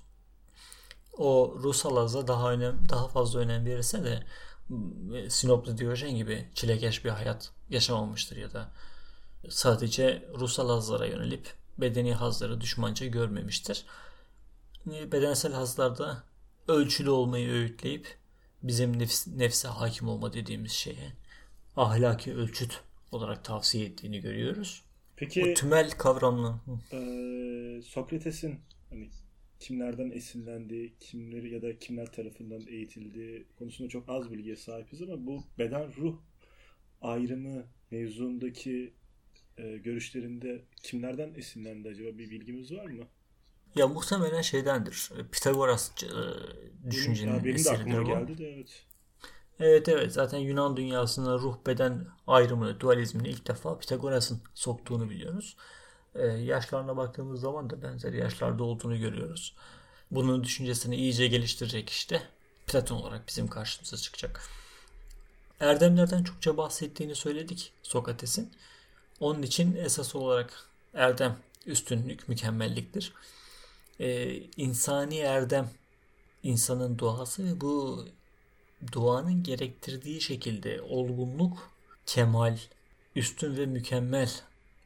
O 1.19 1.55
ruhsal 1.63 1.97
hazda 1.97 2.27
daha 2.27 2.51
önem 2.51 2.79
daha 2.89 3.07
fazla 3.07 3.39
önem 3.39 3.65
verirse 3.65 4.03
de 4.03 4.23
Sinoplu 5.29 5.77
Diyojen 5.77 6.15
gibi 6.15 6.47
çilekeş 6.55 7.05
bir 7.05 7.09
hayat 7.09 7.51
yaşamamıştır 7.69 8.37
ya 8.37 8.53
da 8.53 8.71
sadece 9.49 10.29
ruhsal 10.39 10.69
hazlara 10.69 11.05
yönelip 11.05 11.53
bedeni 11.77 12.13
hazları 12.13 12.61
düşmanca 12.61 13.05
görmemiştir. 13.07 13.85
Bedensel 14.85 15.53
hazlarda 15.53 16.23
ölçülü 16.67 17.09
olmayı 17.09 17.49
öğütleyip 17.51 18.17
bizim 18.63 18.99
nefs, 18.99 19.27
nefse 19.27 19.67
hakim 19.67 20.07
olma 20.09 20.33
dediğimiz 20.33 20.71
şeye 20.71 21.13
ahlaki 21.77 22.35
ölçüt 22.35 22.81
olarak 23.11 23.43
tavsiye 23.43 23.85
ettiğini 23.85 24.19
görüyoruz. 24.19 24.81
Peki 25.15 25.41
Bu 25.41 25.53
tümel 25.53 25.91
kavramlı. 25.91 26.55
e, 26.91 27.81
Sokrates'in 27.81 28.59
hani 28.89 29.09
kimlerden 29.59 30.11
esinlendiği, 30.11 30.93
kimleri 30.99 31.53
ya 31.53 31.61
da 31.61 31.79
kimler 31.79 32.11
tarafından 32.11 32.67
eğitildiği 32.67 33.47
konusunda 33.59 33.89
çok 33.89 34.09
az 34.09 34.31
bilgiye 34.31 34.55
sahibiz 34.55 35.01
ama 35.01 35.25
bu 35.25 35.43
beden 35.57 35.95
ruh 35.97 36.17
ayrımı 37.01 37.65
mevzuundaki 37.91 38.93
e, 39.57 39.77
görüşlerinde 39.77 40.61
kimlerden 40.83 41.33
esinlendi 41.35 41.89
acaba 41.89 42.17
bir 42.17 42.31
bilgimiz 42.31 42.73
var 42.73 42.85
mı? 42.85 43.07
Ya 43.75 43.87
muhtemelen 43.87 44.41
şeydendir. 44.41 45.09
Pitagorasçı 45.31 46.05
e, 46.05 46.11
Benim, 46.83 46.91
düşüncenin 46.91 47.33
ya 47.33 47.43
benim 47.43 47.65
de 47.65 47.69
aklıma 47.69 48.05
bu. 48.05 48.05
geldi 48.05 48.37
de 48.37 48.53
evet. 48.53 48.85
Evet 49.59 49.89
evet 49.89 50.13
zaten 50.13 50.37
Yunan 50.37 50.77
dünyasında 50.77 51.33
ruh 51.39 51.57
beden 51.65 52.07
ayrımını, 52.27 52.79
dualizmini 52.79 53.29
ilk 53.29 53.47
defa 53.47 53.79
Pitagoras'ın 53.79 54.41
soktuğunu 54.53 55.09
biliyoruz. 55.09 55.57
Ee, 56.15 56.25
yaşlarına 56.25 56.97
baktığımız 56.97 57.41
zaman 57.41 57.69
da 57.69 57.81
benzer 57.81 58.13
yaşlarda 58.13 58.63
olduğunu 58.63 58.99
görüyoruz. 58.99 59.55
Bunun 60.11 60.43
düşüncesini 60.43 60.95
iyice 60.95 61.27
geliştirecek 61.27 61.89
işte 61.89 62.21
Platon 62.67 62.95
olarak 62.95 63.27
bizim 63.27 63.47
karşımıza 63.47 63.97
çıkacak. 63.97 64.41
Erdemlerden 65.59 66.23
çokça 66.23 66.57
bahsettiğini 66.57 67.15
söyledik 67.15 67.71
Sokrates'in. 67.83 68.51
Onun 69.19 69.41
için 69.41 69.75
esas 69.75 70.15
olarak 70.15 70.69
erdem 70.93 71.37
üstünlük, 71.65 72.29
mükemmelliktir. 72.29 73.13
Ee, 73.99 74.35
insani 74.57 75.17
erdem 75.17 75.69
insanın 76.43 76.99
doğası 76.99 77.45
ve 77.45 77.61
bu 77.61 78.05
duanın 78.91 79.43
gerektirdiği 79.43 80.21
şekilde 80.21 80.81
olgunluk, 80.81 81.71
kemal, 82.05 82.57
üstün 83.15 83.57
ve 83.57 83.65
mükemmel 83.65 84.31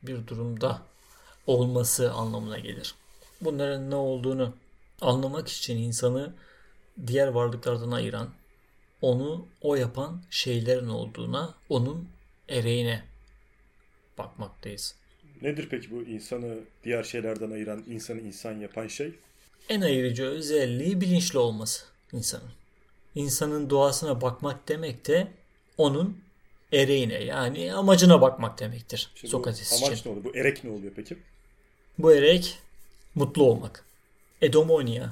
bir 0.04 0.28
durumda 0.28 0.82
olması 1.48 2.12
anlamına 2.12 2.60
gelir. 2.60 2.96
Bunların 3.42 3.92
ne 3.92 3.96
olduğunu 3.96 4.56
anlamak 5.02 5.48
için 5.48 5.78
insanı 5.78 6.34
diğer 7.08 7.28
varlıklardan 7.28 7.92
ayıran, 7.92 8.30
onu 9.02 9.48
o 9.62 9.76
yapan 9.76 10.22
şeylerin 10.30 10.88
olduğuna, 10.88 11.54
onun 11.70 12.10
ereğine 12.50 13.04
bakmaktayız. 14.18 14.96
Nedir 15.42 15.68
peki 15.72 15.92
bu 15.92 16.02
insanı 16.04 16.56
diğer 16.84 17.04
şeylerden 17.04 17.52
ayıran, 17.52 17.84
insanı 17.88 18.22
insan 18.22 18.52
yapan 18.60 18.88
şey? 18.88 19.12
En 19.70 19.82
ayırıcı 19.82 20.24
özelliği 20.24 21.02
bilinçli 21.02 21.40
olması 21.40 21.86
insanın. 22.14 22.52
İnsanın 23.16 23.70
doğasına 23.70 24.22
bakmak 24.22 24.68
demek 24.70 25.08
de 25.08 25.28
onun 25.78 26.18
ereğine 26.72 27.24
yani 27.24 27.74
amacına 27.74 28.22
bakmak 28.22 28.60
demektir 28.60 29.12
Şimdi 29.16 29.32
Sokrates 29.32 29.72
bu 29.72 29.76
için. 29.76 29.86
amaç 29.86 30.06
ne 30.06 30.12
oluyor? 30.12 30.26
Bu 30.26 30.38
erek 30.38 30.64
ne 30.64 30.72
oluyor 30.72 30.94
peki? 30.96 31.18
Bu 31.98 32.14
erek 32.14 32.60
mutlu 33.16 33.44
olmak. 33.44 33.86
Edomonia 34.42 35.10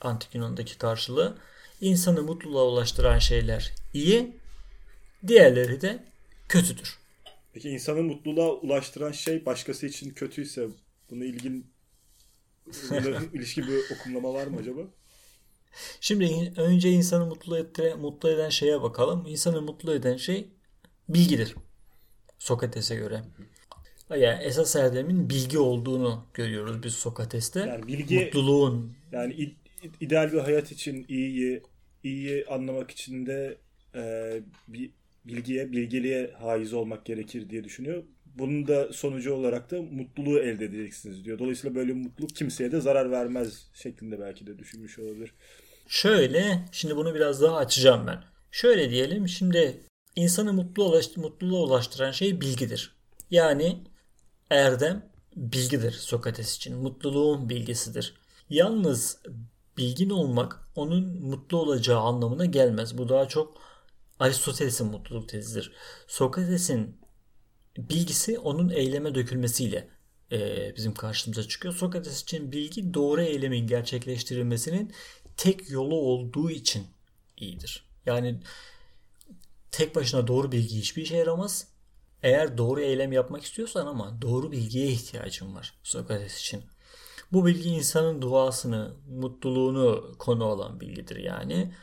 antik 0.00 0.34
Yunan'daki 0.34 0.78
karşılığı. 0.78 1.38
İnsanı 1.80 2.22
mutluluğa 2.22 2.64
ulaştıran 2.64 3.18
şeyler 3.18 3.72
iyi, 3.94 4.36
diğerleri 5.26 5.80
de 5.80 6.04
kötüdür. 6.48 6.98
Peki 7.52 7.70
insanı 7.70 8.02
mutluluğa 8.02 8.52
ulaştıran 8.52 9.12
şey 9.12 9.46
başkası 9.46 9.86
için 9.86 10.10
kötüyse 10.10 10.68
bunu 11.10 11.24
ilgin 11.24 11.66
ilişki 13.32 13.68
bir 13.68 13.94
okumlama 13.94 14.34
var 14.34 14.46
mı 14.46 14.56
acaba? 14.60 14.80
Şimdi 16.00 16.52
önce 16.56 16.90
insanı 16.90 17.26
mutlu, 17.26 17.58
ettire, 17.58 17.94
mutlu 17.94 18.30
eden 18.30 18.48
şeye 18.48 18.82
bakalım. 18.82 19.26
İnsanı 19.26 19.62
mutlu 19.62 19.94
eden 19.94 20.16
şey 20.16 20.48
bilgidir. 21.08 21.54
Sokrates'e 22.38 22.96
göre. 22.96 23.24
Yani 24.10 24.42
esas 24.42 24.76
erdemin 24.76 25.30
bilgi 25.30 25.58
olduğunu 25.58 26.26
görüyoruz 26.34 26.82
biz 26.82 26.94
Sokrates'te. 26.94 27.60
Yani 27.60 27.86
bilgi 27.86 28.18
Mutluluğun 28.18 28.92
yani 29.12 29.54
ideal 30.00 30.32
bir 30.32 30.38
hayat 30.38 30.72
için 30.72 31.06
iyiyi 31.08 31.62
iyiyi 32.02 32.46
anlamak 32.46 32.90
için 32.90 33.26
de 33.26 33.58
e, 33.94 34.32
bir 34.68 34.90
bilgiye, 35.24 35.72
bilgeliğe 35.72 36.32
haiz 36.40 36.72
olmak 36.72 37.04
gerekir 37.06 37.50
diye 37.50 37.64
düşünüyor. 37.64 38.04
Bunun 38.38 38.68
da 38.68 38.92
sonucu 38.92 39.34
olarak 39.34 39.70
da 39.70 39.82
mutluluğu 39.82 40.38
elde 40.38 40.64
edeceksiniz 40.64 41.24
diyor. 41.24 41.38
Dolayısıyla 41.38 41.74
böyle 41.74 41.92
mutluluk 41.92 42.36
kimseye 42.36 42.72
de 42.72 42.80
zarar 42.80 43.10
vermez 43.10 43.70
şeklinde 43.74 44.20
belki 44.20 44.46
de 44.46 44.58
düşünmüş 44.58 44.98
olabilir. 44.98 45.34
Şöyle, 45.88 46.64
şimdi 46.72 46.96
bunu 46.96 47.14
biraz 47.14 47.42
daha 47.42 47.56
açacağım 47.56 48.06
ben. 48.06 48.24
Şöyle 48.50 48.90
diyelim, 48.90 49.28
şimdi 49.28 49.80
insanı 50.16 50.52
mutlu 50.52 50.84
ulaş, 50.84 51.16
mutluluğa 51.16 51.62
ulaştıran 51.62 52.10
şey 52.10 52.40
bilgidir. 52.40 52.96
Yani 53.30 53.76
erdem 54.54 55.10
bilgidir 55.36 55.92
Sokrates 55.92 56.56
için. 56.56 56.76
Mutluluğun 56.76 57.48
bilgisidir. 57.48 58.14
Yalnız 58.50 59.22
bilgin 59.76 60.10
olmak 60.10 60.68
onun 60.74 61.22
mutlu 61.22 61.58
olacağı 61.58 62.00
anlamına 62.00 62.44
gelmez. 62.44 62.98
Bu 62.98 63.08
daha 63.08 63.28
çok 63.28 63.60
Aristoteles'in 64.18 64.86
mutluluk 64.86 65.28
tezidir. 65.28 65.72
Sokrates'in 66.06 66.96
bilgisi 67.78 68.38
onun 68.38 68.68
eyleme 68.68 69.14
dökülmesiyle 69.14 69.88
e, 70.32 70.72
bizim 70.76 70.94
karşımıza 70.94 71.42
çıkıyor. 71.42 71.74
Sokrates 71.74 72.22
için 72.22 72.52
bilgi 72.52 72.94
doğru 72.94 73.20
eylemin 73.22 73.66
gerçekleştirilmesinin 73.66 74.92
tek 75.36 75.70
yolu 75.70 75.94
olduğu 75.94 76.50
için 76.50 76.86
iyidir. 77.36 77.86
Yani 78.06 78.40
tek 79.70 79.94
başına 79.94 80.26
doğru 80.26 80.52
bilgi 80.52 80.76
hiçbir 80.76 81.02
işe 81.02 81.16
yaramaz. 81.16 81.73
Eğer 82.24 82.58
doğru 82.58 82.80
eylem 82.80 83.12
yapmak 83.12 83.42
istiyorsan 83.44 83.86
ama 83.86 84.22
doğru 84.22 84.52
bilgiye 84.52 84.86
ihtiyacın 84.86 85.54
var 85.54 85.74
Sokrates 85.82 86.40
için. 86.40 86.64
Bu 87.32 87.46
bilgi 87.46 87.68
insanın 87.68 88.22
duasını, 88.22 88.96
mutluluğunu 89.08 90.14
konu 90.18 90.44
alan 90.44 90.80
bilgidir 90.80 91.16
yani. 91.16 91.74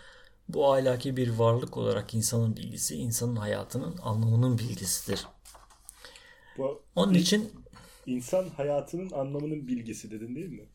Bu 0.49 0.73
ahlaki 0.73 1.17
bir 1.17 1.29
varlık 1.29 1.77
olarak 1.77 2.13
insanın 2.13 2.57
bilgisi, 2.57 2.95
insanın 2.95 3.35
hayatının 3.35 3.97
anlamının 4.03 4.57
bilgisidir. 4.57 5.27
Bu 6.57 6.83
Onun 6.95 7.13
için 7.13 7.51
insan 8.05 8.49
hayatının 8.49 9.11
anlamının 9.11 9.67
bilgisi 9.67 10.11
dedin 10.11 10.35
değil 10.35 10.49
mi? 10.49 10.69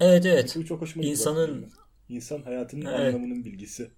evet 0.00 0.26
evet 0.26 0.56
Bu 0.56 0.64
çok 0.66 0.80
hoşuma. 0.80 1.04
İnsanın- 1.06 1.62
bak. 1.62 1.88
İnsan 2.08 2.42
hayatının 2.42 2.86
Evet. 2.86 3.14
anlamının 3.14 3.44
bilgisi. 3.44 3.90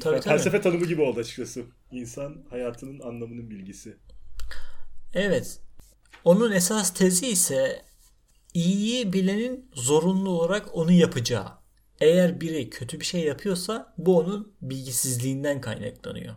Tabii, 0.00 0.20
tabii. 0.20 0.20
Felsefe 0.20 0.60
tanımı 0.60 0.86
gibi 0.86 1.02
oldu 1.02 1.20
açıkçası. 1.20 1.66
İnsan 1.92 2.44
hayatının 2.50 3.00
anlamının 3.00 3.50
bilgisi. 3.50 3.96
Evet. 5.14 5.60
Onun 6.24 6.52
esas 6.52 6.94
tezi 6.94 7.26
ise 7.26 7.84
iyiyi 8.54 9.12
bilenin 9.12 9.70
zorunlu 9.74 10.30
olarak 10.30 10.76
onu 10.76 10.92
yapacağı. 10.92 11.48
Eğer 12.00 12.40
biri 12.40 12.70
kötü 12.70 13.00
bir 13.00 13.04
şey 13.04 13.20
yapıyorsa 13.24 13.94
bu 13.98 14.18
onun 14.18 14.52
bilgisizliğinden 14.62 15.60
kaynaklanıyor. 15.60 16.34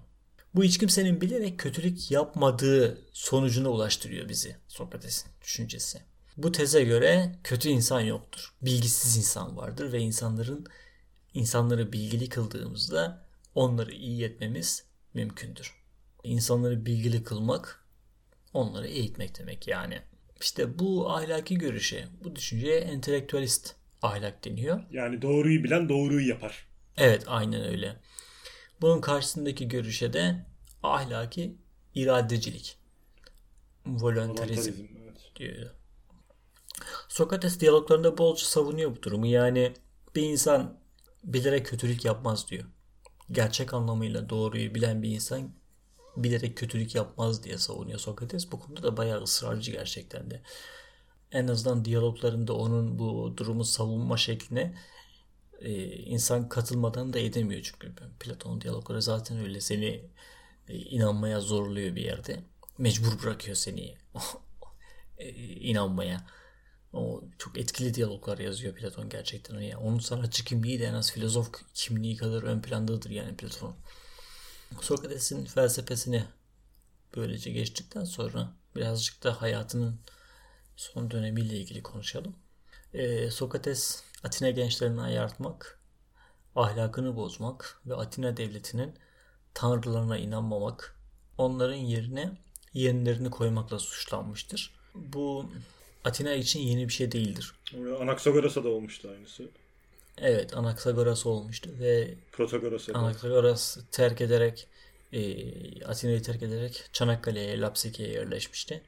Bu 0.56 0.64
hiç 0.64 0.78
kimsenin 0.78 1.22
bilerek 1.22 1.60
kötülük 1.60 2.12
yapmadığı 2.12 2.98
sonucuna 3.14 3.70
ulaştırıyor 3.70 4.30
bizi 4.30 4.56
Sokrates'in 4.68 5.32
düşüncesi. 5.42 6.02
Bu 6.38 6.52
teze 6.52 6.84
göre 6.84 7.36
kötü 7.44 7.70
insan 7.70 8.00
yoktur. 8.02 8.54
Bilgisiz 8.62 9.18
insan 9.18 9.58
vardır 9.58 9.92
ve 9.94 10.00
insanların 10.00 10.66
insanları 11.34 11.94
bilgili 11.94 12.30
kıldığımızda 12.30 13.26
onları 13.56 13.92
iyi 13.92 14.24
etmemiz 14.24 14.84
mümkündür. 15.14 15.74
İnsanları 16.24 16.86
bilgili 16.86 17.24
kılmak 17.24 17.81
onları 18.54 18.88
eğitmek 18.88 19.40
demek 19.40 19.68
yani. 19.68 20.02
İşte 20.42 20.80
bu 20.80 21.12
ahlaki 21.12 21.58
görüşe, 21.58 22.08
bu 22.24 22.36
düşünceye 22.36 22.80
entelektüelist 22.80 23.76
ahlak 24.02 24.46
deniyor. 24.46 24.84
Yani 24.92 25.22
doğruyu 25.22 25.64
bilen 25.64 25.90
doğruyu 25.90 26.28
yapar. 26.28 26.68
Evet 26.98 27.24
aynen 27.28 27.64
öyle. 27.66 28.00
Bunun 28.82 29.02
karşısındaki 29.02 29.68
görüşe 29.68 30.14
de 30.14 30.46
ahlaki 30.84 31.56
iradecilik, 31.96 32.78
evet. 35.04 35.32
diyor. 35.36 35.70
Sokrates 37.08 37.60
diyaloglarında 37.60 38.18
bolca 38.18 38.46
savunuyor 38.46 38.96
bu 38.96 39.04
durumu. 39.04 39.26
Yani 39.26 39.74
bir 40.16 40.22
insan 40.22 40.80
bilerek 41.24 41.66
kötülük 41.66 42.06
yapmaz 42.06 42.48
diyor. 42.50 42.64
Gerçek 43.32 43.74
anlamıyla 43.74 44.30
doğruyu 44.30 44.76
bilen 44.76 45.04
bir 45.04 45.10
insan 45.10 45.54
bilerek 46.18 46.58
kötülük 46.58 46.96
yapmaz 46.96 47.44
diye 47.44 47.58
savunuyor 47.58 48.00
Sokrates. 48.00 48.52
Bu 48.52 48.60
konuda 48.60 48.84
da 48.84 48.98
bayağı 48.98 49.24
ısrarcı 49.24 49.72
gerçekten 49.72 50.32
de. 50.32 50.42
En 51.32 51.48
azından 51.48 51.86
diyaloglarında 51.86 52.54
onun 52.54 53.00
bu 53.00 53.34
durumu 53.38 53.66
savunma 53.66 54.18
şekline 54.18 54.76
e, 55.60 55.86
insan 55.86 56.50
katılmadan 56.50 57.14
da 57.14 57.20
edemiyor 57.20 57.62
çünkü 57.64 57.94
Platon'un 58.20 58.62
diyalogları 58.62 59.02
zaten 59.02 59.40
öyle 59.40 59.62
seni 59.62 60.06
e, 60.68 60.78
inanmaya 60.78 61.40
zorluyor 61.40 61.96
bir 61.96 62.02
yerde. 62.04 62.40
Mecbur 62.78 63.24
bırakıyor 63.24 63.56
seni 63.56 63.96
e, 65.18 65.30
inanmaya. 65.40 66.28
O 66.94 67.24
çok 67.38 67.58
etkili 67.58 67.94
diyaloglar 67.94 68.38
yazıyor 68.38 68.76
Platon 68.76 69.10
gerçekten. 69.10 69.60
Yani 69.60 69.78
onun 69.78 70.00
sanatçı 70.00 70.46
kimliği 70.46 70.80
de 70.80 70.86
en 70.86 70.94
az 70.94 71.12
filozof 71.12 71.52
kimliği 71.74 72.18
kadar 72.18 72.44
ön 72.44 72.62
plandadır 72.62 73.10
yani 73.10 73.36
Platon. 73.36 73.76
Sokrates'in 74.80 75.46
felsefesini 75.46 76.24
böylece 77.16 77.52
geçtikten 77.52 78.04
sonra 78.04 78.54
birazcık 78.76 79.24
da 79.24 79.42
hayatının 79.42 80.00
son 80.76 81.12
dönemiyle 81.12 81.58
ilgili 81.58 81.84
konuşalım. 81.84 82.36
Ee, 82.94 83.32
Sokrates 83.32 84.04
Atina 84.24 84.50
gençlerini 84.50 85.02
ayartmak, 85.02 85.80
ahlakını 86.56 87.16
bozmak 87.16 87.82
ve 87.86 87.96
Atina 87.96 88.38
devletinin 88.38 88.94
tanrılarına 89.54 90.18
inanmamak, 90.18 90.96
onların 91.38 91.76
yerine 91.76 92.32
yenilerini 92.74 93.30
koymakla 93.30 93.80
suçlanmıştır. 93.80 94.76
Bu 94.96 95.46
Atina 96.06 96.34
için 96.34 96.60
yeni 96.60 96.88
bir 96.88 96.94
şey 96.94 97.12
değildir. 97.12 97.54
Anaxagoras'a 98.02 98.64
da 98.64 98.70
olmuştu 98.70 99.10
aynısı. 99.10 99.50
Evet 100.18 100.58
Anaxagoras 100.58 101.26
olmuştu 101.26 101.70
ve 101.80 102.16
Protagoras'a 102.32 102.94
da. 102.94 102.98
Anaxagoras 102.98 103.78
terk 103.92 104.22
ederek 104.22 104.68
e, 105.14 105.86
Atina'yı 105.86 106.22
terk 106.22 106.44
ederek 106.44 106.90
Çanakkale'ye, 106.94 107.62
Lapseki'ye 107.62 108.10
yerleşmişti. 108.10 108.82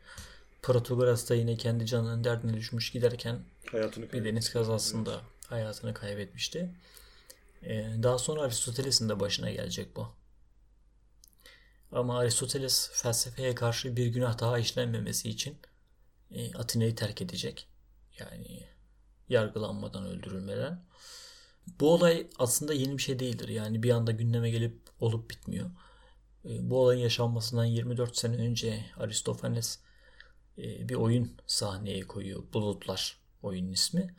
Protagoras 0.62 1.30
da 1.30 1.36
yine 1.36 1.58
kendi 1.58 1.86
canının 1.86 2.24
derdine 2.24 2.54
düşmüş 2.54 2.92
giderken 2.92 3.40
Hayatını 3.72 4.12
bir 4.12 4.26
deniz 4.26 4.50
kazasında 4.50 5.22
hayatını 5.48 5.94
kaybetmişti. 5.94 6.70
E, 7.64 7.90
daha 8.04 8.18
sonra 8.18 8.42
Aristoteles'in 8.42 9.10
de 9.10 9.20
başına 9.20 9.52
gelecek 9.52 9.96
bu. 9.96 10.08
Ama 11.92 12.20
Aristoteles 12.20 12.92
felsefeye 12.94 13.56
karşı 13.56 13.96
bir 13.96 14.08
günah 14.08 14.40
daha 14.40 14.60
işlenmemesi 14.60 15.30
için 15.30 15.58
e, 16.32 16.54
Atina'yı 16.56 16.96
terk 16.96 17.22
edecek. 17.22 17.68
Yani 18.20 18.73
yargılanmadan, 19.30 20.06
öldürülmeden. 20.06 20.84
Bu 21.80 21.94
olay 21.94 22.28
aslında 22.40 22.74
yeni 22.74 22.98
bir 22.98 23.02
şey 23.02 23.20
değildir. 23.20 23.48
Yani 23.50 23.84
bir 23.84 23.90
anda 23.90 24.12
gündeme 24.12 24.50
gelip 24.50 24.82
olup 25.00 25.30
bitmiyor. 25.30 25.70
E, 26.46 26.70
bu 26.70 26.80
olayın 26.80 27.02
yaşanmasından 27.02 27.66
24 27.66 28.18
sene 28.18 28.36
önce 28.36 28.86
Aristofanes 28.98 29.80
e, 30.58 30.90
bir 30.90 30.96
oyun 30.96 31.38
sahneye 31.48 32.02
koyuyor. 32.02 32.44
Bulutlar 32.54 33.18
oyunun 33.44 33.72
ismi. 33.72 34.16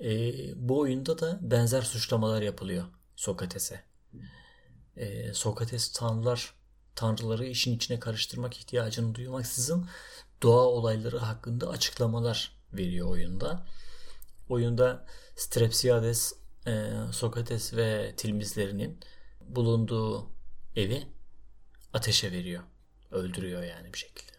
E, 0.00 0.32
bu 0.68 0.78
oyunda 0.78 1.18
da 1.18 1.38
benzer 1.42 1.82
suçlamalar 1.82 2.42
yapılıyor 2.42 2.84
Sokrates'e. 3.16 3.84
E, 4.96 5.34
Sokrates 5.34 5.92
tanrılar 5.92 6.54
tanrıları 6.94 7.46
işin 7.46 7.76
içine 7.76 8.00
karıştırmak 8.00 8.56
ihtiyacını 8.56 9.14
duymaksızın 9.14 9.88
doğa 10.42 10.64
olayları 10.64 11.18
hakkında 11.18 11.68
açıklamalar 11.68 12.56
veriyor 12.72 13.08
oyunda. 13.08 13.66
Oyunda 14.48 15.06
Strepsiades, 15.36 16.32
e, 16.66 16.72
Sokrates 17.12 17.76
ve 17.76 18.12
tilmizlerinin 18.16 18.98
bulunduğu 19.40 20.30
evi 20.76 21.02
ateşe 21.92 22.32
veriyor. 22.32 22.62
Öldürüyor 23.10 23.62
yani 23.62 23.92
bir 23.92 23.98
şekilde. 23.98 24.32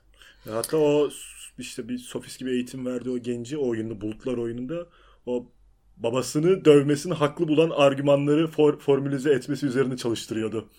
Hatta 0.50 0.78
o 0.78 1.10
işte 1.58 1.90
bir 1.90 1.98
sofist 1.98 2.40
gibi 2.40 2.52
eğitim 2.52 2.86
verdiği 2.86 3.10
o 3.10 3.18
genci 3.18 3.58
o 3.58 3.70
oyunda 3.70 4.02
Bulutlar 4.02 4.38
oyununda 4.38 4.88
o 5.26 5.52
babasını 5.98 6.66
dövmesini 6.66 7.14
haklı 7.14 7.48
bulan 7.48 7.70
argümanları 7.70 8.48
for, 8.48 8.80
formülize 8.80 9.34
etmesi 9.34 9.66
üzerine 9.66 9.98
çalıştırıyordu. 9.98 10.70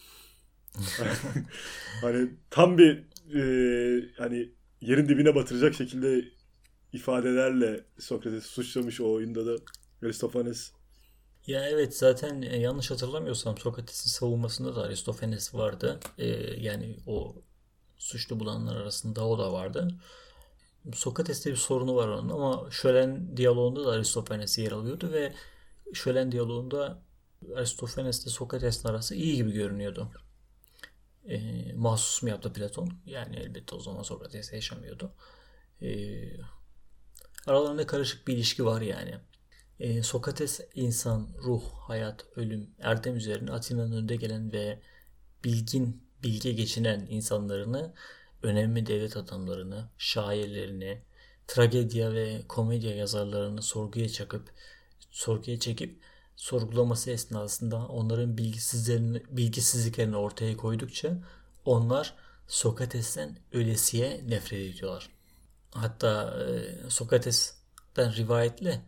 hani 2.00 2.28
tam 2.50 2.78
bir 2.78 3.04
e, 3.34 3.42
hani 4.18 4.50
yerin 4.80 5.08
dibine 5.08 5.34
batıracak 5.34 5.74
şekilde 5.74 6.24
ifadelerle 6.96 7.84
Sokrates'i 7.98 8.48
suçlamış 8.48 9.00
o 9.00 9.12
oyunda 9.12 9.46
da 9.46 9.62
Aristofanes. 10.02 10.72
Ya 11.46 11.68
evet 11.68 11.96
zaten 11.96 12.42
e, 12.42 12.56
yanlış 12.56 12.90
hatırlamıyorsam 12.90 13.58
Sokrates'in 13.58 14.10
savunmasında 14.10 14.76
da 14.76 14.82
Aristofanes 14.82 15.54
vardı. 15.54 16.00
E, 16.18 16.26
yani 16.60 16.96
o 17.06 17.36
suçlu 17.96 18.40
bulanlar 18.40 18.76
arasında 18.76 19.26
o 19.26 19.38
da 19.38 19.52
vardı. 19.52 19.88
Sokrates'te 20.94 21.50
bir 21.50 21.56
sorunu 21.56 21.96
var 21.96 22.08
onun 22.08 22.28
ama 22.28 22.70
Şölen 22.70 23.36
diyaloğunda 23.36 23.86
da 23.86 23.90
Aristofanes 23.90 24.58
yer 24.58 24.72
alıyordu 24.72 25.12
ve 25.12 25.32
Şölen 25.92 26.32
diyaloğunda 26.32 27.02
Aristofanes 27.56 28.22
ile 28.22 28.30
Sokrates'in 28.30 28.88
arası 28.88 29.14
iyi 29.14 29.36
gibi 29.36 29.52
görünüyordu. 29.52 30.10
E, 31.28 31.72
mahsus 31.72 32.22
mu 32.22 32.28
yaptı 32.28 32.52
Platon? 32.52 32.92
Yani 33.06 33.36
elbette 33.36 33.74
o 33.74 33.80
zaman 33.80 34.02
Sokrates 34.02 34.52
yaşamıyordu. 34.52 35.12
E, 35.82 35.88
aralarında 37.46 37.86
karışık 37.86 38.28
bir 38.28 38.34
ilişki 38.34 38.64
var 38.64 38.80
yani. 38.80 39.14
E, 39.80 40.02
Sokrates 40.02 40.60
insan, 40.74 41.28
ruh, 41.44 41.62
hayat, 41.72 42.26
ölüm, 42.36 42.70
erdem 42.80 43.16
üzerine 43.16 43.52
Atina'nın 43.52 43.92
önde 43.92 44.16
gelen 44.16 44.52
ve 44.52 44.80
bilgin, 45.44 46.02
bilge 46.22 46.52
geçinen 46.52 47.06
insanlarını, 47.10 47.94
önemli 48.42 48.86
devlet 48.86 49.16
adamlarını, 49.16 49.88
şairlerini, 49.98 51.02
tragedya 51.46 52.14
ve 52.14 52.42
komedya 52.48 52.96
yazarlarını 52.96 53.62
sorguya 53.62 54.08
çakıp 54.08 54.50
sorguya 55.10 55.58
çekip 55.60 56.00
sorgulaması 56.36 57.10
esnasında 57.10 57.86
onların 57.86 58.38
bilgisizlerini, 58.38 59.22
bilgisizliklerini 59.28 60.16
ortaya 60.16 60.56
koydukça 60.56 61.18
onlar 61.64 62.14
Sokrates'ten 62.48 63.38
ölesiye 63.52 64.20
nefret 64.28 64.74
ediyorlar. 64.74 65.15
Hatta 65.76 66.38
e, 66.40 66.90
Sokrates'ten 66.90 68.16
rivayetle 68.16 68.82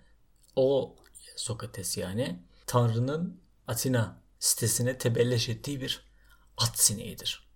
o 0.56 0.96
Sokrates 1.36 1.96
yani 1.96 2.42
Tanrı'nın 2.66 3.40
Atina 3.66 4.22
sitesine 4.38 4.98
tebelleş 4.98 5.48
ettiği 5.48 5.80
bir 5.80 6.02
at 6.56 6.78
sineğidir. 6.78 7.48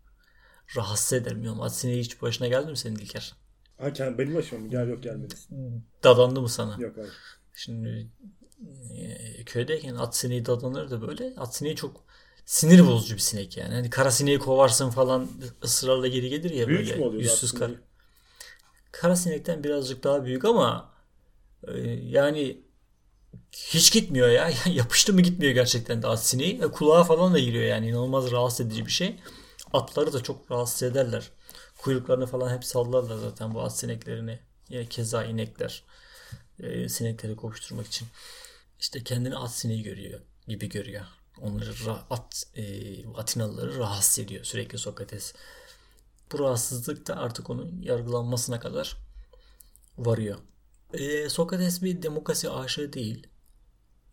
Rahatsız 0.76 1.12
eder 1.12 1.34
miyim? 1.34 1.60
At 1.60 1.76
sineği 1.76 2.00
hiç 2.00 2.22
başına 2.22 2.48
geldi 2.48 2.70
mi 2.70 2.76
senin 2.76 2.96
İlker? 2.96 3.34
Ha 3.78 4.18
benim 4.18 4.34
başıma 4.34 4.60
mı? 4.60 4.68
Gel 4.68 4.88
yok 4.88 5.02
gelmedi. 5.02 5.34
Dadandı 6.04 6.40
mı 6.40 6.48
sana? 6.48 6.76
Yok 6.78 6.96
hayır. 6.96 7.12
Şimdi 7.54 8.10
e, 8.90 9.44
köydeyken 9.44 9.94
at 9.94 10.16
sineği 10.16 10.46
dadanır 10.46 10.90
da 10.90 11.02
böyle. 11.02 11.34
At 11.36 11.56
sineği 11.56 11.76
çok 11.76 12.04
sinir 12.44 12.86
bozucu 12.86 13.14
bir 13.14 13.20
sinek 13.20 13.56
yani. 13.56 13.74
Hani 13.74 13.90
kara 13.90 14.10
sineği 14.10 14.38
kovarsın 14.38 14.90
falan 14.90 15.28
ısrarla 15.64 16.06
geri 16.06 16.28
gelir 16.28 16.50
ya 16.50 16.68
Büyük 16.68 16.98
böyle. 16.98 17.18
Yüzsüz 17.18 17.54
at 17.54 17.58
kara. 17.58 17.68
sineği? 17.68 17.91
Kara 18.92 19.16
sinekten 19.16 19.64
birazcık 19.64 20.04
daha 20.04 20.24
büyük 20.24 20.44
ama 20.44 20.92
e, 21.68 21.78
yani 21.90 22.62
hiç 23.52 23.92
gitmiyor 23.92 24.28
ya. 24.28 24.50
Yapıştı 24.66 25.12
mı 25.12 25.20
gitmiyor 25.20 25.52
gerçekten 25.52 26.02
de 26.02 26.06
at 26.06 26.26
sineği. 26.26 26.62
E, 26.62 26.66
kulağa 26.66 27.04
falan 27.04 27.34
da 27.34 27.38
giriyor 27.38 27.64
yani. 27.64 27.88
inanılmaz 27.88 28.30
rahatsız 28.30 28.66
edici 28.66 28.86
bir 28.86 28.90
şey. 28.90 29.16
Atları 29.72 30.12
da 30.12 30.22
çok 30.22 30.50
rahatsız 30.50 30.82
ederler. 30.82 31.30
Kuyruklarını 31.78 32.26
falan 32.26 32.54
hep 32.54 32.64
sallarlar 32.64 33.16
zaten 33.16 33.54
bu 33.54 33.62
at 33.62 33.78
sineklerini. 33.78 34.40
Ya 34.68 34.88
keza 34.88 35.24
inekler. 35.24 35.84
E, 36.60 36.88
sinekleri 36.88 37.36
kovuşturmak 37.36 37.86
için. 37.86 38.08
İşte 38.80 39.04
kendini 39.04 39.36
at 39.36 39.52
sineği 39.52 39.82
görüyor 39.82 40.20
gibi 40.48 40.68
görüyor. 40.68 41.04
Onları 41.40 41.70
ra- 41.70 42.02
at 42.10 42.44
e, 42.56 42.64
Atinalıları 43.16 43.78
rahatsız 43.78 44.24
ediyor 44.24 44.44
sürekli 44.44 44.78
Sokrates. 44.78 45.34
Bu 46.32 46.38
rahatsızlık 46.38 47.08
da 47.08 47.16
artık 47.16 47.50
onun 47.50 47.82
yargılanmasına 47.82 48.60
kadar 48.60 48.96
varıyor. 49.98 50.38
E, 50.92 51.28
Sokrates 51.28 51.82
bir 51.82 52.02
demokrasi 52.02 52.50
aşığı 52.50 52.92
değil. 52.92 53.26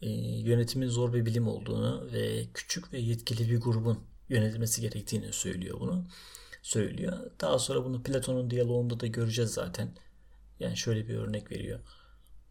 E, 0.02 0.10
yönetimin 0.40 0.88
zor 0.88 1.14
bir 1.14 1.26
bilim 1.26 1.48
olduğunu 1.48 2.12
ve 2.14 2.48
küçük 2.54 2.94
ve 2.94 3.00
yetkili 3.00 3.50
bir 3.50 3.62
grubun 3.62 4.00
yönetilmesi 4.30 4.82
gerektiğini 4.82 5.34
söylüyor 5.34 5.80
bunu. 5.80 6.08
Söylüyor. 6.62 7.32
Daha 7.42 7.60
sonra 7.60 7.86
bunu 7.86 8.04
Platon'un 8.04 8.50
diyaloğunda 8.50 9.00
da 9.00 9.08
göreceğiz 9.08 9.52
zaten. 9.52 9.96
Yani 10.60 10.78
şöyle 10.78 11.08
bir 11.08 11.16
örnek 11.16 11.52
veriyor. 11.52 11.80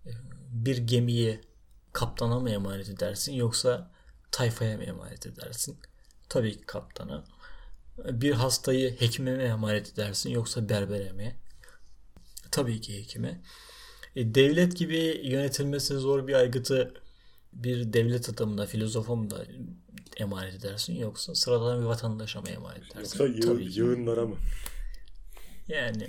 E, 0.07 0.11
bir 0.51 0.79
gemiyi 0.79 1.41
kaptana 1.93 2.41
mı 2.41 2.51
emanet 2.51 2.89
edersin 2.89 3.33
yoksa 3.33 3.91
tayfaya 4.33 4.77
mı 4.77 4.85
emanet 4.85 5.27
edersin? 5.27 5.79
Tabii 6.29 6.59
ki 6.59 6.67
kaptana. 6.67 7.25
Bir 8.05 8.33
hastayı 8.33 9.01
hekime 9.01 9.37
mi 9.37 9.43
emanet 9.43 9.93
edersin 9.93 10.31
yoksa 10.31 10.69
berbere 10.69 11.13
mi? 11.13 11.37
Tabii 12.51 12.81
ki 12.81 12.99
hekime. 12.99 13.41
E, 14.17 14.35
devlet 14.35 14.77
gibi 14.77 15.21
yönetilmesi 15.25 15.95
zor 15.95 16.27
bir 16.27 16.35
aygıtı 16.35 16.95
bir 17.53 17.93
devlet 17.93 18.29
adamına, 18.29 18.67
filozofa 18.67 19.15
mı 19.15 19.31
da 19.31 19.45
emanet 20.17 20.55
edersin 20.55 20.95
yoksa 20.95 21.35
sıradan 21.35 21.81
bir 21.81 21.87
vatandaşa 21.87 22.41
mı 22.41 22.49
emanet 22.49 22.83
edersin? 22.83 22.99
Yoksa 23.01 23.25
yığın, 23.25 23.41
Tabii 23.41 23.71
ki. 23.71 23.79
yığınlara 23.81 24.27
mı? 24.27 24.37
Yani 25.69 26.09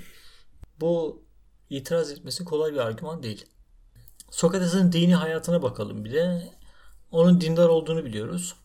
bu 0.80 1.24
itiraz 1.70 2.12
etmesi 2.12 2.46
kolay 2.46 2.74
bir 2.74 2.78
argüman 2.78 3.24
değil. 3.24 3.46
Sokrates'in 4.32 4.92
dini 4.92 5.16
hayatına 5.16 5.62
bakalım 5.62 6.06
bir 6.06 6.14
de. 6.14 6.52
Onun 7.12 7.42
dindar 7.42 7.70
olduğunu 7.70 8.06
biliyoruz. 8.06 8.56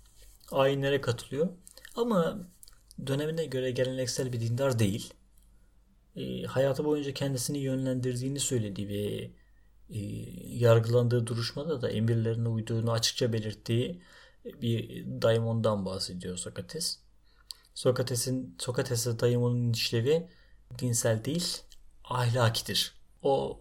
Ayinlere 0.53 1.01
katılıyor. 1.01 1.49
Ama 1.97 2.39
dönemine 3.07 3.45
göre 3.45 3.71
geleneksel 3.71 4.33
bir 4.33 4.41
dindar 4.41 4.79
değil. 4.79 5.15
E, 6.17 6.43
hayatı 6.43 6.85
boyunca 6.85 7.15
kendisini 7.15 7.59
yönlendirdiğini 7.59 8.41
söylediği 8.41 8.89
ve 8.89 9.31
e, 9.91 9.99
yargılandığı 10.59 11.27
duruşmada 11.27 11.83
da 11.83 11.91
emirlerine 11.91 12.49
uyduğunu 12.49 12.93
açıkça 12.93 13.33
belirttiği 13.33 14.03
bir 14.45 15.05
daimondan 15.23 15.85
bahsediyor 15.87 16.37
Sokrates. 16.37 16.99
Sokrates'in 17.75 18.57
Sokrates'e 18.59 19.21
daimonun 19.21 19.73
işlevi 19.73 20.29
dinsel 20.79 21.25
değil, 21.25 21.57
ahlakidir. 22.05 22.95
O 23.23 23.59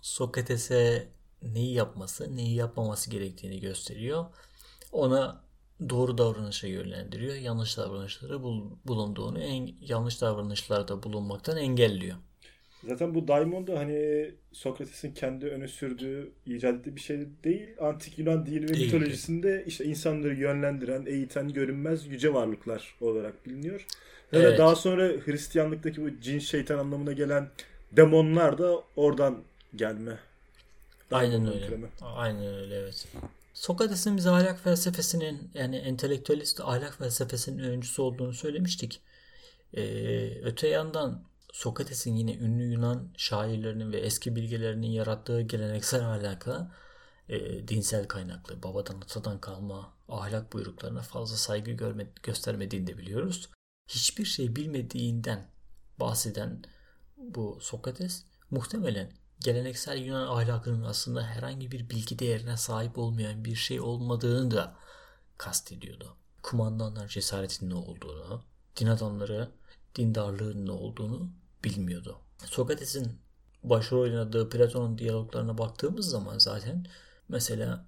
Sokrates'e 0.00 1.08
neyi 1.42 1.74
yapması, 1.74 2.36
neyi 2.36 2.54
yapmaması 2.54 3.10
gerektiğini 3.10 3.60
gösteriyor. 3.60 4.26
Ona 4.92 5.47
doğru 5.90 6.18
davranışa 6.18 6.66
yönlendiriyor. 6.66 7.34
Yanlış 7.34 7.76
davranışları 7.76 8.42
bul- 8.42 8.70
bulunduğunu, 8.84 9.38
en, 9.38 9.70
yanlış 9.80 10.20
davranışlarda 10.20 11.02
bulunmaktan 11.02 11.56
engelliyor. 11.56 12.16
Zaten 12.84 13.14
bu 13.14 13.28
daimon 13.28 13.66
da 13.66 13.78
hani 13.78 14.30
Sokrates'in 14.52 15.12
kendi 15.14 15.46
öne 15.46 15.68
sürdüğü 15.68 16.32
icat 16.46 16.74
ettiği 16.74 16.96
bir 16.96 17.00
şey 17.00 17.18
değil. 17.44 17.68
Antik 17.80 18.18
Yunan 18.18 18.46
dini 18.46 18.68
ve 18.68 18.68
Değil. 18.74 18.84
mitolojisinde 18.84 19.64
işte 19.66 19.84
insanları 19.84 20.34
yönlendiren, 20.34 21.06
eğiten, 21.06 21.48
görünmez 21.52 22.06
yüce 22.06 22.34
varlıklar 22.34 22.94
olarak 23.00 23.46
biliniyor. 23.46 23.86
Ve 24.32 24.38
Evet. 24.38 24.58
daha 24.58 24.74
sonra 24.76 25.08
Hristiyanlıktaki 25.08 26.02
bu 26.02 26.20
cin 26.20 26.38
şeytan 26.38 26.78
anlamına 26.78 27.12
gelen 27.12 27.48
demonlar 27.92 28.58
da 28.58 28.82
oradan 28.96 29.38
gelme. 29.76 30.18
Aynen 31.10 31.32
Daimon'un 31.32 31.54
öyle. 31.54 31.66
türeme. 31.66 31.86
Aynen 32.02 32.54
öyle 32.54 32.74
evet. 32.76 33.06
Sokrates'in 33.58 34.16
bize 34.16 34.30
ahlak 34.30 34.60
felsefesinin 34.60 35.50
yani 35.54 35.76
entelektüelist 35.76 36.60
ahlak 36.60 36.98
felsefesinin 36.98 37.58
öncüsü 37.58 38.02
olduğunu 38.02 38.32
söylemiştik. 38.32 39.02
Ee, 39.74 40.40
öte 40.42 40.68
yandan 40.68 41.24
Sokrates'in 41.52 42.14
yine 42.14 42.34
ünlü 42.34 42.64
Yunan 42.64 43.08
şairlerinin 43.16 43.92
ve 43.92 44.00
eski 44.00 44.36
bilgelerinin 44.36 44.86
yarattığı 44.86 45.40
geleneksel 45.40 46.08
ahlaka 46.10 46.74
e, 47.28 47.68
dinsel 47.68 48.08
kaynaklı, 48.08 48.62
babadan 48.62 48.96
atadan 48.96 49.40
kalma 49.40 49.94
ahlak 50.08 50.52
buyruklarına 50.52 51.02
fazla 51.02 51.36
saygı 51.36 51.70
görme, 51.70 52.06
göstermediğini 52.22 52.86
de 52.86 52.98
biliyoruz. 52.98 53.50
Hiçbir 53.88 54.24
şey 54.24 54.56
bilmediğinden 54.56 55.50
bahseden 56.00 56.62
bu 57.16 57.58
Sokrates 57.60 58.24
muhtemelen 58.50 59.12
geleneksel 59.40 59.98
Yunan 59.98 60.26
ahlakının 60.26 60.84
aslında 60.84 61.22
herhangi 61.22 61.70
bir 61.70 61.90
bilgi 61.90 62.18
değerine 62.18 62.56
sahip 62.56 62.98
olmayan 62.98 63.44
bir 63.44 63.54
şey 63.54 63.80
olmadığını 63.80 64.50
da 64.50 64.76
kastediyordu. 65.38 66.16
Kumandanlar 66.42 67.08
cesaretin 67.08 67.70
ne 67.70 67.74
olduğunu, 67.74 68.42
din 68.76 68.86
adamları 68.86 69.50
dindarlığın 69.94 70.66
ne 70.66 70.72
olduğunu 70.72 71.30
bilmiyordu. 71.64 72.18
Sokrates'in 72.44 73.18
başrol 73.64 74.00
oynadığı 74.00 74.48
Platon'un 74.48 74.98
diyaloglarına 74.98 75.58
baktığımız 75.58 76.10
zaman 76.10 76.38
zaten 76.38 76.86
mesela 77.28 77.86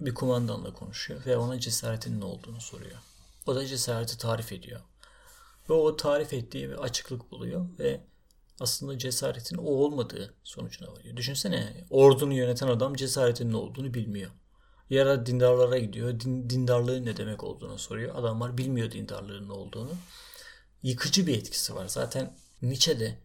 bir 0.00 0.14
kumandanla 0.14 0.74
konuşuyor 0.74 1.26
ve 1.26 1.36
ona 1.36 1.60
cesaretin 1.60 2.20
ne 2.20 2.24
olduğunu 2.24 2.60
soruyor. 2.60 2.98
O 3.46 3.54
da 3.54 3.66
cesareti 3.66 4.18
tarif 4.18 4.52
ediyor. 4.52 4.80
Ve 5.68 5.72
o 5.74 5.96
tarif 5.96 6.32
ettiği 6.32 6.68
bir 6.68 6.74
açıklık 6.74 7.30
buluyor 7.30 7.66
ve 7.78 8.00
aslında 8.60 8.98
cesaretin 8.98 9.56
o 9.56 9.62
olmadığı 9.62 10.34
sonucuna 10.44 10.92
varıyor. 10.92 11.16
Düşünsene 11.16 11.84
ordunu 11.90 12.34
yöneten 12.34 12.68
adam 12.68 12.94
cesaretin 12.94 13.52
ne 13.52 13.56
olduğunu 13.56 13.94
bilmiyor. 13.94 14.30
Ya 14.90 15.06
da 15.06 15.26
dindarlara 15.26 15.78
gidiyor. 15.78 16.20
Din, 16.20 16.50
dindarlığın 16.50 17.06
ne 17.06 17.16
demek 17.16 17.44
olduğunu 17.44 17.78
soruyor. 17.78 18.14
Adamlar 18.14 18.58
bilmiyor 18.58 18.90
dindarlığın 18.90 19.48
ne 19.48 19.52
olduğunu. 19.52 19.90
Yıkıcı 20.82 21.26
bir 21.26 21.38
etkisi 21.38 21.74
var. 21.74 21.88
Zaten 21.88 22.36
Nietzsche'de 22.62 23.18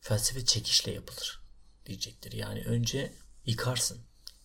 felsefe 0.00 0.44
çekişle 0.44 0.92
yapılır 0.92 1.40
diyecektir. 1.86 2.32
Yani 2.32 2.64
önce 2.64 3.12
yıkarsın. 3.46 3.98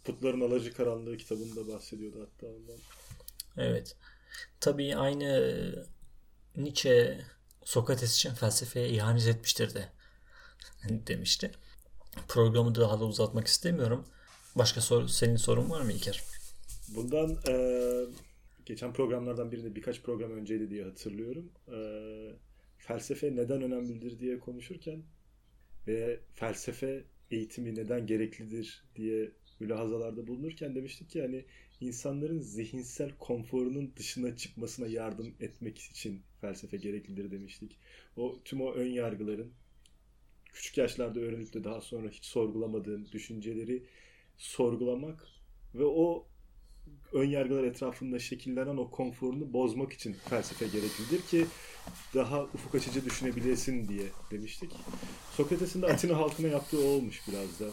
Putların 0.04 0.42
Alacı 0.42 0.74
Karanlığı 0.74 1.18
kitabında 1.18 1.68
bahsediyordu 1.68 2.18
hatta 2.22 2.48
ondan. 2.48 2.78
Evet. 3.58 3.96
Tabii 4.60 4.96
aynı 4.96 5.86
Nietzsche 6.58 7.22
Sokrates 7.64 8.16
için 8.16 8.34
felsefeye 8.34 8.90
ihanet 8.90 9.28
etmiştir 9.28 9.74
de 9.74 9.90
demişti. 10.90 11.52
Programı 12.28 12.76
daha 12.76 13.00
da 13.00 13.06
uzatmak 13.06 13.48
istemiyorum. 13.48 14.06
Başka 14.56 14.82
soru, 14.82 15.08
senin 15.08 15.36
sorun 15.36 15.70
var 15.70 15.82
mı 15.82 15.92
İlker? 15.92 16.24
Bundan 16.96 17.38
eee, 17.48 18.06
geçen 18.66 18.94
programlardan 18.94 19.52
birinde 19.52 19.76
birkaç 19.76 20.02
program 20.02 20.32
önceydi 20.32 20.70
diye 20.70 20.84
hatırlıyorum. 20.84 21.52
Eee, 21.72 22.36
felsefe 22.78 23.36
neden 23.36 23.62
önemlidir 23.62 24.20
diye 24.20 24.40
konuşurken 24.40 25.04
ve 25.88 26.20
felsefe 26.34 27.04
eğitimi 27.32 27.76
neden 27.76 28.08
gereklidir 28.08 28.84
diye 28.96 29.32
mülahazalarda 29.60 30.28
bulunurken 30.28 30.76
demiştik 30.76 31.10
ki 31.10 31.22
hani 31.22 31.46
insanların 31.82 32.40
zihinsel 32.40 33.12
konforunun 33.20 33.94
dışına 33.96 34.38
çıkmasına 34.38 34.88
yardım 34.88 35.36
etmek 35.40 35.80
için 35.80 36.22
felsefe 36.42 36.78
gereklidir 36.78 37.32
demiştik. 37.32 37.78
O 38.16 38.40
tüm 38.46 38.62
o 38.62 38.74
ön 38.74 38.88
yargıların 38.88 39.54
küçük 40.54 40.78
yaşlarda 40.78 41.20
öğrenip 41.20 41.54
de 41.54 41.64
daha 41.64 41.82
sonra 41.82 42.10
hiç 42.10 42.26
sorgulamadığın 42.26 43.08
düşünceleri 43.12 43.84
sorgulamak 44.38 45.28
ve 45.76 45.86
o 45.86 46.28
ön 47.14 47.26
yargılar 47.30 47.64
etrafında 47.64 48.20
şekillenen 48.20 48.78
o 48.78 48.92
konforunu 48.92 49.54
bozmak 49.54 49.94
için 49.94 50.14
felsefe 50.30 50.68
gereklidir 50.68 51.22
ki 51.22 51.46
daha 52.16 52.44
ufuk 52.44 52.76
açıcı 52.76 53.06
düşünebilesin 53.06 53.88
diye 53.88 54.06
demiştik. 54.32 54.72
Sokrates'in 55.38 55.82
de 55.82 55.86
Atina 55.88 56.18
halkına 56.18 56.48
yaptığı 56.48 56.80
o 56.80 56.84
olmuş 56.84 57.22
biraz 57.28 57.60
da. 57.60 57.66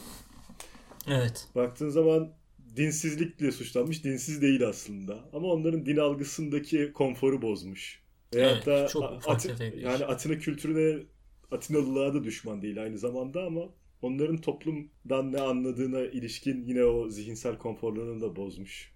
Evet. 1.08 1.48
Baktığın 1.54 1.88
zaman 1.88 2.32
dinsizlikle 2.76 3.52
suçlanmış, 3.52 4.04
dinsiz 4.04 4.42
değil 4.42 4.68
aslında. 4.68 5.28
Ama 5.32 5.46
onların 5.48 5.86
din 5.86 5.96
algısındaki 5.96 6.92
konforu 6.92 7.42
bozmuş. 7.42 8.00
Veyahut 8.34 8.56
Evet, 8.56 8.66
da 8.66 8.88
çok 8.88 9.02
A- 9.02 9.16
ufak 9.16 9.36
Ati- 9.36 9.48
tefek 9.48 9.74
bir 9.76 9.80
yani 9.82 9.94
iş. 9.94 10.00
Atina 10.02 10.38
kültürüne, 10.38 11.02
Atinalılığa 11.50 12.14
da 12.14 12.24
düşman 12.24 12.62
değil 12.62 12.82
aynı 12.82 12.98
zamanda 12.98 13.44
ama 13.44 13.62
onların 14.02 14.36
toplumdan 14.36 15.32
ne 15.32 15.40
anladığına 15.40 16.00
ilişkin 16.00 16.64
yine 16.66 16.84
o 16.84 17.08
zihinsel 17.08 17.58
konforlarını 17.58 18.20
da 18.20 18.36
bozmuş. 18.36 18.92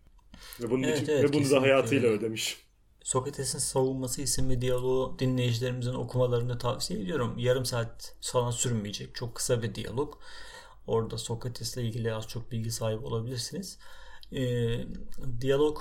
Ve 0.61 0.71
bunun 0.71 0.83
Evet, 0.83 0.99
için, 1.03 1.09
evet, 1.09 1.25
ve 1.25 1.33
bunu 1.33 1.51
da 1.51 1.63
hayatıyla 1.63 2.09
öyle. 2.09 2.09
ödemiş. 2.09 2.59
Sokrates'in 3.03 3.59
Savunması 3.59 4.23
isimli 4.23 4.61
diyaloğu 4.61 5.19
dinleyicilerimizin 5.19 5.95
okumalarını 5.95 6.59
tavsiye 6.59 7.01
ediyorum. 7.01 7.39
Yarım 7.39 7.65
saat 7.67 8.17
falan 8.21 8.51
sürmeyecek. 8.51 9.15
Çok 9.15 9.35
kısa 9.35 9.63
bir 9.63 9.75
diyalog. 9.75 10.15
Orada 10.87 11.19
Sokrates'le 11.19 11.77
ilgili 11.77 12.15
az 12.15 12.29
çok 12.29 12.51
bilgi 12.53 12.71
sahibi 12.71 13.07
olabilirsiniz. 13.07 13.79
Ee, 14.33 14.85
diyalog 15.41 15.79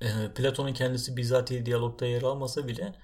e, 0.00 0.06
Platon'un 0.34 0.72
kendisi 0.74 1.16
bizatihi 1.16 1.66
diyalogda 1.66 2.06
yer 2.06 2.22
almasa 2.22 2.68
bile 2.68 2.94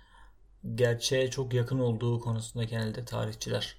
gerçeğe 0.75 1.31
çok 1.31 1.55
yakın 1.55 1.79
olduğu 1.79 2.21
konusunda 2.21 2.65
genelde 2.65 3.05
tarihçiler 3.05 3.77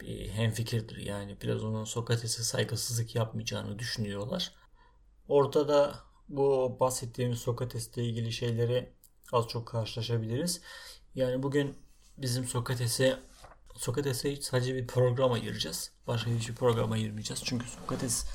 bir 0.00 0.28
hemfikirdir. 0.28 0.96
Yani 0.96 1.36
Platon'un 1.36 1.84
Sokrates'e 1.84 2.42
saygısızlık 2.42 3.14
yapmayacağını 3.14 3.78
düşünüyorlar. 3.78 4.52
Orada 5.28 5.68
da 5.68 5.94
bu 6.28 6.76
bahsettiğimiz 6.80 7.38
Sokrates'le 7.38 7.96
ilgili 7.96 8.32
şeyleri 8.32 8.92
az 9.32 9.48
çok 9.48 9.68
karşılaşabiliriz. 9.68 10.60
Yani 11.14 11.42
bugün 11.42 11.74
bizim 12.18 12.44
Sokrates'e 12.44 13.18
Sokrates'e 13.76 14.36
sadece 14.36 14.74
bir 14.74 14.86
program 14.86 15.32
ayıracağız. 15.32 15.90
Başka 16.06 16.30
hiçbir 16.30 16.54
program 16.54 16.92
ayırmayacağız. 16.92 17.42
Çünkü 17.44 17.66
Sokrates 17.68 18.26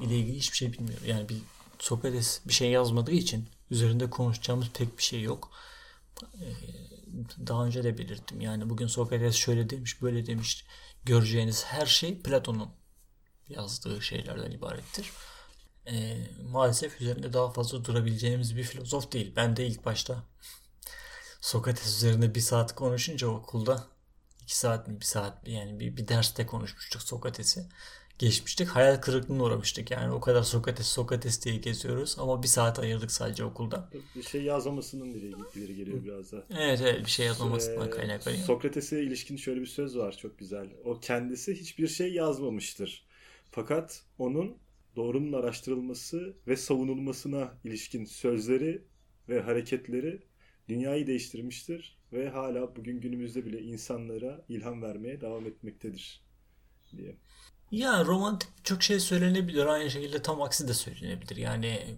ile 0.00 0.16
ilgili 0.18 0.36
hiçbir 0.36 0.56
şey 0.56 0.72
bilmiyor. 0.72 1.00
Yani 1.06 1.28
bir 1.28 1.36
Sokrates 1.78 2.40
bir 2.46 2.52
şey 2.52 2.70
yazmadığı 2.70 3.12
için 3.12 3.48
üzerinde 3.70 4.10
konuşacağımız 4.10 4.68
pek 4.74 4.98
bir 4.98 5.02
şey 5.02 5.22
yok. 5.22 5.50
Daha 7.46 7.66
önce 7.66 7.84
de 7.84 7.98
belirttim. 7.98 8.40
Yani 8.40 8.70
bugün 8.70 8.86
Sokrates 8.86 9.34
şöyle 9.34 9.70
demiş, 9.70 10.02
böyle 10.02 10.26
demiş. 10.26 10.66
Göreceğiniz 11.04 11.64
her 11.64 11.86
şey 11.86 12.22
Platon'un 12.22 12.70
yazdığı 13.48 14.02
şeylerden 14.02 14.50
ibarettir. 14.50 15.12
Ee, 15.86 16.16
maalesef 16.52 17.00
üzerinde 17.00 17.32
daha 17.32 17.50
fazla 17.52 17.84
durabileceğimiz 17.84 18.56
bir 18.56 18.64
filozof 18.64 19.12
değil. 19.12 19.32
Ben 19.36 19.56
de 19.56 19.66
ilk 19.66 19.84
başta 19.84 20.24
Sokrates 21.40 21.86
üzerinde 21.86 22.34
bir 22.34 22.40
saat 22.40 22.74
konuşunca 22.74 23.26
okulda 23.28 23.86
iki 24.42 24.56
saat 24.58 24.88
mi 24.88 25.00
bir 25.00 25.04
saat 25.04 25.46
mi 25.46 25.52
yani 25.52 25.80
bir, 25.80 25.96
bir 25.96 26.08
derste 26.08 26.46
konuşmuştuk 26.46 27.02
Sokrates'i. 27.02 27.66
Geçmiştik. 28.18 28.68
Hayal 28.68 28.96
kırıklığına 29.00 29.42
uğramıştık. 29.42 29.90
Yani 29.90 30.14
o 30.14 30.20
kadar 30.20 30.42
Sokrates 30.42 30.86
Sokrates 30.86 31.44
diye 31.44 31.56
geziyoruz 31.56 32.16
ama 32.18 32.42
bir 32.42 32.48
saat 32.48 32.78
ayırdık 32.78 33.12
sadece 33.12 33.44
okulda. 33.44 33.90
Bir 34.16 34.22
şey 34.22 34.42
yazmamasının 34.42 35.12
ileri, 35.12 35.34
ileri 35.54 35.76
geliyor 35.76 36.04
biraz 36.04 36.32
da. 36.32 36.46
Evet 36.50 36.80
evet 36.82 37.00
bir 37.06 37.10
şey 37.10 37.26
yazmamasından 37.26 37.86
Ee, 37.86 37.90
kaynaklanıyor. 37.90 38.42
Sokrates'e 38.44 39.02
ilişkin 39.02 39.36
şöyle 39.36 39.60
bir 39.60 39.66
söz 39.66 39.96
var 39.96 40.16
çok 40.16 40.38
güzel. 40.38 40.68
O 40.84 41.00
kendisi 41.00 41.54
hiçbir 41.54 41.88
şey 41.88 42.12
yazmamıştır. 42.12 43.06
Fakat 43.50 44.04
onun 44.18 44.58
doğrunun 44.96 45.32
araştırılması 45.32 46.36
ve 46.46 46.56
savunulmasına 46.56 47.58
ilişkin 47.64 48.04
sözleri 48.04 48.84
ve 49.28 49.40
hareketleri 49.42 50.22
dünyayı 50.68 51.06
değiştirmiştir 51.06 51.98
ve 52.12 52.28
hala 52.28 52.76
bugün 52.76 53.00
günümüzde 53.00 53.44
bile 53.46 53.62
insanlara 53.62 54.44
ilham 54.48 54.82
vermeye 54.82 55.20
devam 55.20 55.46
etmektedir 55.46 56.24
diye. 56.96 57.16
Ya 57.70 58.04
romantik 58.04 58.48
çok 58.64 58.82
şey 58.82 59.00
söylenebilir. 59.00 59.66
Aynı 59.66 59.90
şekilde 59.90 60.22
tam 60.22 60.42
aksi 60.42 60.68
de 60.68 60.74
söylenebilir. 60.74 61.36
Yani 61.36 61.96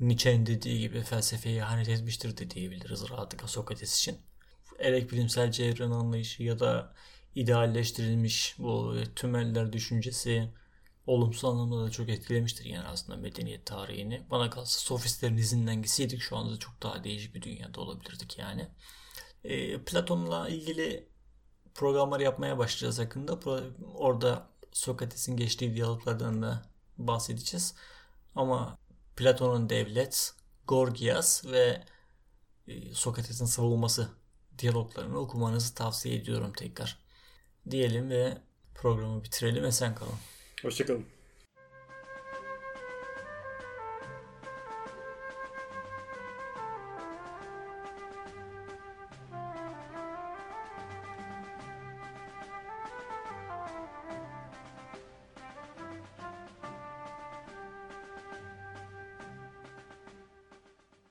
Nietzsche'nin 0.00 0.46
dediği 0.46 0.80
gibi 0.80 1.02
felsefeye 1.02 1.56
ihanet 1.56 1.88
etmiştir 1.88 2.36
de 2.36 2.50
diyebiliriz 2.50 3.10
rahatlıkla 3.10 3.48
Sokrates 3.48 3.98
için. 3.98 4.18
Erek 4.78 5.12
bilimsel 5.12 5.60
evren 5.60 5.90
anlayışı 5.90 6.42
ya 6.42 6.58
da 6.60 6.94
idealleştirilmiş 7.34 8.54
bu 8.58 8.96
tümeller 9.16 9.72
düşüncesi 9.72 10.52
olumsuz 11.06 11.44
anlamda 11.44 11.84
da 11.86 11.90
çok 11.90 12.08
etkilemiştir 12.08 12.64
yani 12.64 12.86
aslında 12.88 13.18
medeniyet 13.18 13.66
tarihini. 13.66 14.26
Bana 14.30 14.50
kalsa 14.50 14.80
sofistlerin 14.80 15.36
izinden 15.36 15.82
gitseydik 15.82 16.20
şu 16.20 16.36
anda 16.36 16.58
çok 16.58 16.82
daha 16.82 17.04
değişik 17.04 17.34
bir 17.34 17.42
dünyada 17.42 17.80
olabilirdik 17.80 18.38
yani. 18.38 18.68
E, 19.44 19.84
Platon'la 19.84 20.48
ilgili 20.48 21.08
programlar 21.74 22.20
yapmaya 22.20 22.58
başlayacağız 22.58 22.98
yakında. 22.98 23.40
Orada 23.94 24.49
Sokrates'in 24.72 25.36
geçtiği 25.36 25.74
diyaloglardan 25.74 26.42
da 26.42 26.62
bahsedeceğiz. 26.98 27.74
Ama 28.34 28.78
Platon'un 29.16 29.70
devlet, 29.70 30.34
Gorgias 30.66 31.46
ve 31.46 31.84
e, 32.68 32.94
Sokrates'in 32.94 33.44
savunması 33.44 34.08
diyaloglarını 34.58 35.18
okumanızı 35.18 35.74
tavsiye 35.74 36.16
ediyorum 36.16 36.52
tekrar. 36.56 36.98
Diyelim 37.70 38.10
ve 38.10 38.38
programı 38.74 39.24
bitirelim. 39.24 39.64
Esen 39.64 39.94
kalın. 39.94 40.18
Hoşçakalın. 40.62 41.19